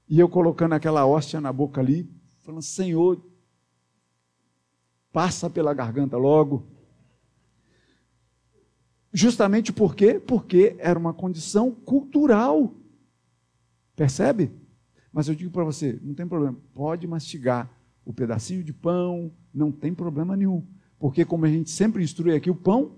E 0.09 0.19
eu 0.19 0.29
colocando 0.29 0.73
aquela 0.73 1.05
hóstia 1.05 1.41
na 1.41 1.51
boca 1.51 1.81
ali, 1.81 2.09
falando: 2.43 2.61
Senhor, 2.61 3.21
passa 5.11 5.49
pela 5.49 5.73
garganta 5.73 6.17
logo. 6.17 6.67
Justamente 9.11 9.73
por 9.73 9.95
quê? 9.95 10.19
Porque 10.19 10.75
era 10.79 10.99
uma 10.99 11.13
condição 11.13 11.71
cultural. 11.71 12.73
Percebe? 13.95 14.51
Mas 15.11 15.27
eu 15.27 15.35
digo 15.35 15.51
para 15.51 15.63
você: 15.63 15.99
não 16.03 16.13
tem 16.13 16.27
problema, 16.27 16.57
pode 16.73 17.07
mastigar 17.07 17.76
o 18.07 18.13
pedacinho 18.13 18.63
de 18.63 18.71
pão, 18.71 19.33
não 19.53 19.69
tem 19.69 19.93
problema 19.93 20.37
nenhum. 20.37 20.65
Porque, 20.97 21.25
como 21.25 21.43
a 21.43 21.49
gente 21.49 21.69
sempre 21.69 22.01
instrui 22.01 22.33
aqui, 22.33 22.49
o 22.49 22.55
pão 22.55 22.97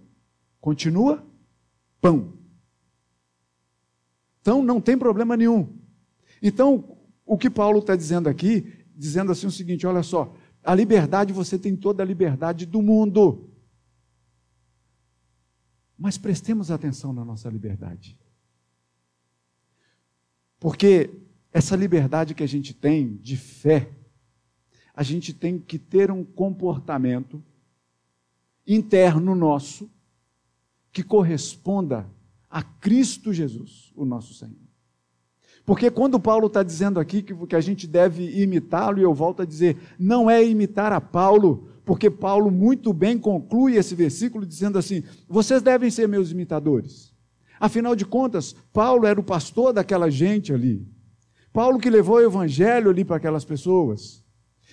continua 0.61 1.27
pão. 1.99 2.37
Então, 4.39 4.61
não 4.61 4.79
tem 4.79 4.95
problema 4.95 5.35
nenhum. 5.35 5.75
Então, 6.43 6.95
o 7.25 7.39
que 7.39 7.49
Paulo 7.49 7.79
está 7.79 7.95
dizendo 7.95 8.29
aqui, 8.29 8.85
dizendo 8.95 9.31
assim 9.31 9.47
o 9.47 9.51
seguinte: 9.51 9.87
olha 9.87 10.03
só, 10.03 10.35
a 10.63 10.75
liberdade, 10.75 11.33
você 11.33 11.57
tem 11.57 11.75
toda 11.75 12.03
a 12.03 12.05
liberdade 12.05 12.67
do 12.67 12.79
mundo. 12.79 13.49
Mas 15.97 16.19
prestemos 16.19 16.69
atenção 16.69 17.11
na 17.11 17.25
nossa 17.25 17.49
liberdade. 17.49 18.15
Porque 20.59 21.09
essa 21.51 21.75
liberdade 21.75 22.35
que 22.35 22.43
a 22.43 22.47
gente 22.47 22.75
tem 22.75 23.15
de 23.17 23.35
fé, 23.35 23.91
a 24.99 25.03
gente 25.03 25.33
tem 25.33 25.57
que 25.57 25.79
ter 25.79 26.11
um 26.11 26.25
comportamento 26.25 27.41
interno 28.67 29.33
nosso 29.33 29.89
que 30.91 31.01
corresponda 31.01 32.05
a 32.49 32.61
Cristo 32.61 33.31
Jesus, 33.31 33.93
o 33.95 34.03
nosso 34.03 34.33
Senhor. 34.33 34.59
Porque 35.65 35.89
quando 35.89 36.19
Paulo 36.19 36.47
está 36.47 36.63
dizendo 36.63 36.99
aqui 36.99 37.21
que, 37.21 37.55
a 37.55 37.61
gente 37.61 37.87
deve 37.87 38.41
imitá-lo, 38.41 38.99
e 38.99 39.03
eu 39.03 39.13
volto 39.13 39.41
a 39.41 39.45
dizer, 39.45 39.77
não 39.97 40.29
é 40.29 40.43
imitar 40.43 40.91
a 40.91 40.99
Paulo, 40.99 41.69
porque 41.85 42.09
Paulo 42.09 42.51
muito 42.51 42.91
bem 42.91 43.17
conclui 43.17 43.77
esse 43.77 43.95
versículo 43.95 44.45
dizendo 44.45 44.77
assim: 44.77 45.01
vocês 45.29 45.61
devem 45.61 45.89
ser 45.89 46.09
meus 46.09 46.29
imitadores. 46.29 47.13
Afinal 47.57 47.95
de 47.95 48.05
contas, 48.05 48.53
Paulo 48.73 49.07
era 49.07 49.17
o 49.17 49.23
pastor 49.23 49.71
daquela 49.71 50.09
gente 50.09 50.51
ali. 50.51 50.85
Paulo 51.53 51.79
que 51.79 51.89
levou 51.89 52.17
o 52.17 52.21
evangelho 52.21 52.89
ali 52.89 53.05
para 53.05 53.15
aquelas 53.15 53.45
pessoas. 53.45 54.27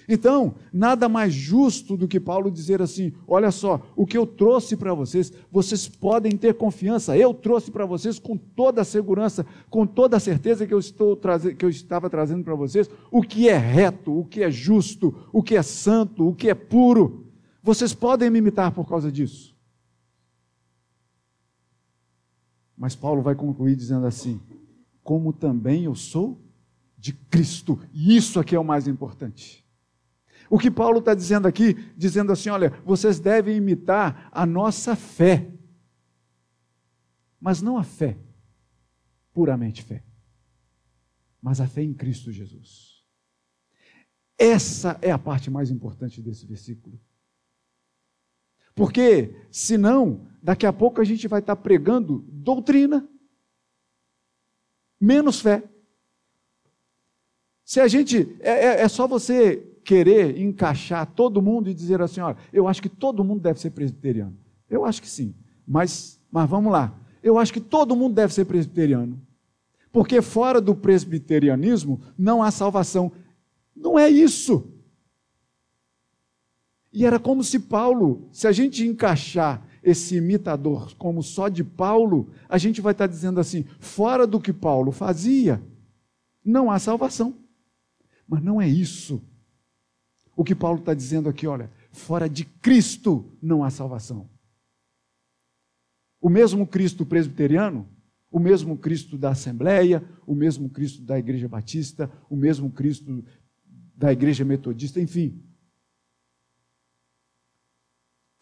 Então, 0.08 0.54
nada 0.72 1.08
mais 1.08 1.34
justo 1.34 1.96
do 1.96 2.06
que 2.06 2.20
Paulo 2.20 2.50
dizer 2.50 2.80
assim: 2.80 3.12
olha 3.26 3.50
só, 3.50 3.80
o 3.96 4.06
que 4.06 4.16
eu 4.16 4.26
trouxe 4.26 4.76
para 4.76 4.94
vocês, 4.94 5.32
vocês 5.50 5.88
podem 5.88 6.36
ter 6.36 6.54
confiança. 6.54 7.16
Eu 7.16 7.34
trouxe 7.34 7.70
para 7.70 7.84
vocês 7.84 8.18
com 8.18 8.36
toda 8.36 8.82
a 8.82 8.84
segurança, 8.84 9.44
com 9.68 9.86
toda 9.86 10.16
a 10.16 10.20
certeza 10.20 10.66
que 10.66 10.74
eu, 10.74 10.78
estou 10.78 11.18
que 11.58 11.64
eu 11.64 11.68
estava 11.70 12.08
trazendo 12.08 12.44
para 12.44 12.54
vocês 12.54 12.88
o 13.10 13.20
que 13.22 13.48
é 13.48 13.56
reto, 13.56 14.20
o 14.20 14.24
que 14.24 14.42
é 14.42 14.50
justo, 14.50 15.14
o 15.32 15.42
que 15.42 15.56
é 15.56 15.62
santo, 15.62 16.28
o 16.28 16.34
que 16.34 16.48
é 16.48 16.54
puro. 16.54 17.26
Vocês 17.62 17.92
podem 17.92 18.30
me 18.30 18.38
imitar 18.38 18.70
por 18.70 18.88
causa 18.88 19.10
disso. 19.10 19.56
Mas 22.76 22.94
Paulo 22.94 23.22
vai 23.22 23.34
concluir 23.34 23.74
dizendo 23.74 24.06
assim: 24.06 24.40
como 25.02 25.32
também 25.32 25.84
eu 25.84 25.96
sou 25.96 26.40
de 26.96 27.12
Cristo. 27.12 27.80
E 27.92 28.16
isso 28.16 28.38
aqui 28.38 28.54
é 28.54 28.58
o 28.58 28.64
mais 28.64 28.86
importante. 28.86 29.65
O 30.48 30.58
que 30.58 30.70
Paulo 30.70 30.98
está 30.98 31.14
dizendo 31.14 31.46
aqui, 31.48 31.74
dizendo 31.96 32.32
assim: 32.32 32.48
olha, 32.48 32.70
vocês 32.84 33.18
devem 33.18 33.56
imitar 33.56 34.28
a 34.32 34.46
nossa 34.46 34.94
fé, 34.94 35.50
mas 37.40 37.60
não 37.60 37.76
a 37.76 37.82
fé, 37.82 38.16
puramente 39.32 39.82
fé, 39.82 40.04
mas 41.40 41.60
a 41.60 41.66
fé 41.66 41.82
em 41.82 41.94
Cristo 41.94 42.30
Jesus. 42.30 43.04
Essa 44.38 44.98
é 45.00 45.10
a 45.10 45.18
parte 45.18 45.50
mais 45.50 45.70
importante 45.70 46.20
desse 46.20 46.46
versículo. 46.46 47.00
Porque, 48.74 49.34
senão, 49.50 50.28
daqui 50.42 50.66
a 50.66 50.72
pouco 50.72 51.00
a 51.00 51.04
gente 51.04 51.26
vai 51.26 51.40
estar 51.40 51.56
pregando 51.56 52.22
doutrina, 52.28 53.08
menos 55.00 55.40
fé. 55.40 55.64
Se 57.64 57.80
a 57.80 57.88
gente. 57.88 58.36
É, 58.40 58.50
é, 58.50 58.80
é 58.82 58.88
só 58.88 59.08
você 59.08 59.75
querer 59.86 60.36
encaixar 60.40 61.06
todo 61.06 61.40
mundo 61.40 61.70
e 61.70 61.74
dizer 61.74 62.02
assim: 62.02 62.20
olha, 62.20 62.36
eu 62.52 62.66
acho 62.66 62.82
que 62.82 62.88
todo 62.88 63.22
mundo 63.22 63.40
deve 63.40 63.60
ser 63.60 63.70
presbiteriano. 63.70 64.36
Eu 64.68 64.84
acho 64.84 65.00
que 65.00 65.08
sim, 65.08 65.32
mas, 65.66 66.20
mas 66.30 66.50
vamos 66.50 66.72
lá. 66.72 66.98
Eu 67.22 67.38
acho 67.38 67.52
que 67.52 67.60
todo 67.60 67.94
mundo 67.94 68.14
deve 68.14 68.34
ser 68.34 68.44
presbiteriano. 68.44 69.22
Porque 69.92 70.20
fora 70.20 70.60
do 70.60 70.74
presbiterianismo 70.74 72.00
não 72.18 72.42
há 72.42 72.50
salvação. 72.50 73.12
Não 73.74 73.98
é 73.98 74.10
isso. 74.10 74.72
E 76.92 77.06
era 77.06 77.18
como 77.18 77.44
se 77.44 77.60
Paulo, 77.60 78.28
se 78.32 78.48
a 78.48 78.52
gente 78.52 78.84
encaixar 78.84 79.66
esse 79.82 80.16
imitador 80.16 80.94
como 80.96 81.22
só 81.22 81.48
de 81.48 81.62
Paulo, 81.62 82.28
a 82.48 82.58
gente 82.58 82.80
vai 82.80 82.90
estar 82.90 83.06
dizendo 83.06 83.38
assim: 83.38 83.64
fora 83.78 84.26
do 84.26 84.40
que 84.40 84.52
Paulo 84.52 84.90
fazia, 84.90 85.62
não 86.44 86.72
há 86.72 86.78
salvação. 86.80 87.34
Mas 88.28 88.42
não 88.42 88.60
é 88.60 88.68
isso 88.68 89.22
o 90.36 90.44
que 90.44 90.54
Paulo 90.54 90.78
está 90.78 90.92
dizendo 90.92 91.30
aqui, 91.30 91.46
olha, 91.46 91.72
fora 91.90 92.28
de 92.28 92.44
Cristo 92.44 93.36
não 93.40 93.64
há 93.64 93.70
salvação. 93.70 94.28
O 96.20 96.28
mesmo 96.28 96.66
Cristo 96.66 97.06
presbiteriano, 97.06 97.88
o 98.30 98.38
mesmo 98.38 98.76
Cristo 98.76 99.16
da 99.16 99.30
Assembleia, 99.30 100.06
o 100.26 100.34
mesmo 100.34 100.68
Cristo 100.68 101.02
da 101.02 101.18
Igreja 101.18 101.48
Batista, 101.48 102.10
o 102.28 102.36
mesmo 102.36 102.70
Cristo 102.70 103.24
da 103.96 104.12
Igreja 104.12 104.44
Metodista, 104.44 105.00
enfim. 105.00 105.42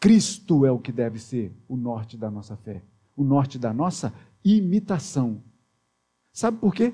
Cristo 0.01 0.65
é 0.65 0.71
o 0.71 0.79
que 0.79 0.91
deve 0.91 1.17
ser 1.17 1.55
o 1.67 1.77
norte 1.77 2.17
da 2.17 2.29
nossa 2.29 2.57
fé, 2.57 2.83
o 3.15 3.23
norte 3.23 3.57
da 3.57 3.73
nossa 3.73 4.13
imitação. 4.43 5.41
Sabe 6.33 6.57
por 6.57 6.75
quê? 6.75 6.93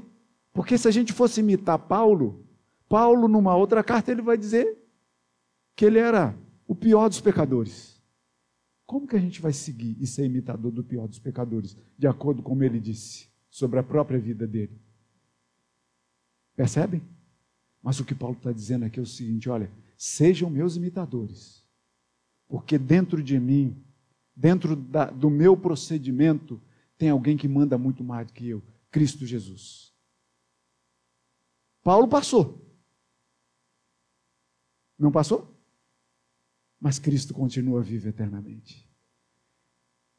Porque 0.54 0.78
se 0.78 0.88
a 0.88 0.92
gente 0.92 1.12
fosse 1.12 1.40
imitar 1.40 1.80
Paulo, 1.80 2.46
Paulo, 2.88 3.28
numa 3.28 3.56
outra 3.56 3.84
carta, 3.84 4.12
ele 4.12 4.22
vai 4.22 4.38
dizer 4.38 4.81
que 5.76 5.86
ele 5.86 6.00
era 6.00 6.38
o 6.68 6.76
pior 6.76 7.10
dos 7.10 7.22
pecadores. 7.22 8.02
Como 8.86 9.08
que 9.08 9.16
a 9.16 9.20
gente 9.20 9.42
vai 9.42 9.54
seguir 9.54 9.96
e 10.00 10.06
ser 10.06 10.26
imitador 10.26 10.72
do 10.72 10.84
pior 10.84 11.08
dos 11.08 11.20
pecadores, 11.20 11.78
de 11.98 12.08
acordo 12.08 12.42
com 12.42 12.50
como 12.50 12.64
ele 12.64 12.80
disse 12.80 13.30
sobre 13.50 13.80
a 13.80 13.84
própria 13.84 14.20
vida 14.20 14.46
dele? 14.46 14.80
Percebem? 16.56 17.02
Mas 17.82 18.00
o 18.00 18.06
que 18.06 18.14
Paulo 18.14 18.36
está 18.36 18.52
dizendo 18.52 18.86
aqui 18.86 19.00
é 19.00 19.04
o 19.04 19.06
seguinte: 19.06 19.50
olha, 19.50 19.72
sejam 19.98 20.50
meus 20.50 20.76
imitadores, 20.76 21.66
porque 22.48 22.78
dentro 22.78 23.24
de 23.24 23.40
mim, 23.40 23.82
dentro 24.36 24.76
da, 24.76 25.10
do 25.10 25.30
meu 25.30 25.56
procedimento, 25.58 26.62
tem 26.98 27.10
alguém 27.10 27.36
que 27.36 27.48
manda 27.48 27.78
muito 27.78 28.04
mais 28.04 28.28
do 28.28 28.34
que 28.34 28.48
eu, 28.48 28.62
Cristo 28.92 29.26
Jesus. 29.26 29.92
Paulo 31.84 32.08
passou. 32.08 32.62
Não 35.00 35.12
passou? 35.12 35.52
Mas 36.82 36.98
Cristo 36.98 37.32
continua 37.32 37.84
vivo 37.84 38.10
eternamente. 38.10 38.90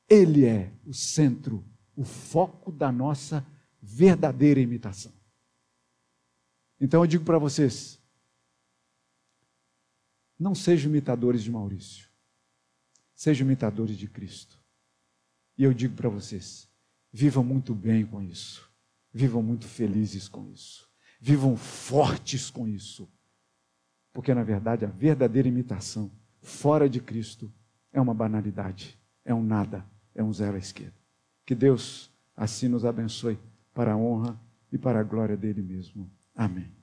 Ele 0.09 0.46
é 0.46 0.72
o 0.87 0.94
centro, 0.94 1.64
o 1.96 2.05
foco 2.05 2.70
da 2.70 2.92
nossa 2.92 3.44
verdadeira 3.83 4.61
imitação. 4.61 5.12
Então 6.81 7.03
eu 7.03 7.07
digo 7.07 7.25
para 7.25 7.38
vocês: 7.38 8.01
não 10.38 10.55
sejam 10.55 10.88
imitadores 10.88 11.42
de 11.42 11.51
Maurício, 11.51 12.09
sejam 13.12 13.44
imitadores 13.44 13.98
de 13.98 14.07
Cristo. 14.07 14.62
E 15.59 15.64
eu 15.64 15.75
digo 15.75 15.96
para 15.96 16.09
vocês: 16.09 16.68
vivam 17.12 17.42
muito 17.42 17.75
bem 17.75 18.07
com 18.07 18.22
isso, 18.22 18.70
vivam 19.12 19.42
muito 19.42 19.66
felizes 19.66 20.29
com 20.29 20.48
isso, 20.48 20.88
vivam 21.20 21.57
fortes 21.57 22.51
com 22.51 22.68
isso, 22.68 23.12
porque 24.12 24.33
na 24.33 24.44
verdade 24.44 24.85
a 24.85 24.88
verdadeira 24.88 25.48
imitação 25.48 26.21
fora 26.42 26.88
de 26.88 27.00
Cristo 27.00 27.50
é 27.92 28.00
uma 28.00 28.12
banalidade, 28.12 28.98
é 29.24 29.33
um 29.33 29.42
nada, 29.42 29.87
é 30.14 30.22
um 30.22 30.33
zero 30.33 30.57
à 30.57 30.59
esquerda. 30.59 30.96
Que 31.46 31.55
Deus 31.55 32.11
assim 32.37 32.68
nos 32.68 32.85
abençoe 32.85 33.38
para 33.72 33.92
a 33.92 33.96
honra 33.96 34.38
e 34.70 34.76
para 34.76 35.00
a 35.00 35.02
glória 35.02 35.37
dele 35.37 35.62
mesmo. 35.62 36.11
Amém. 36.35 36.82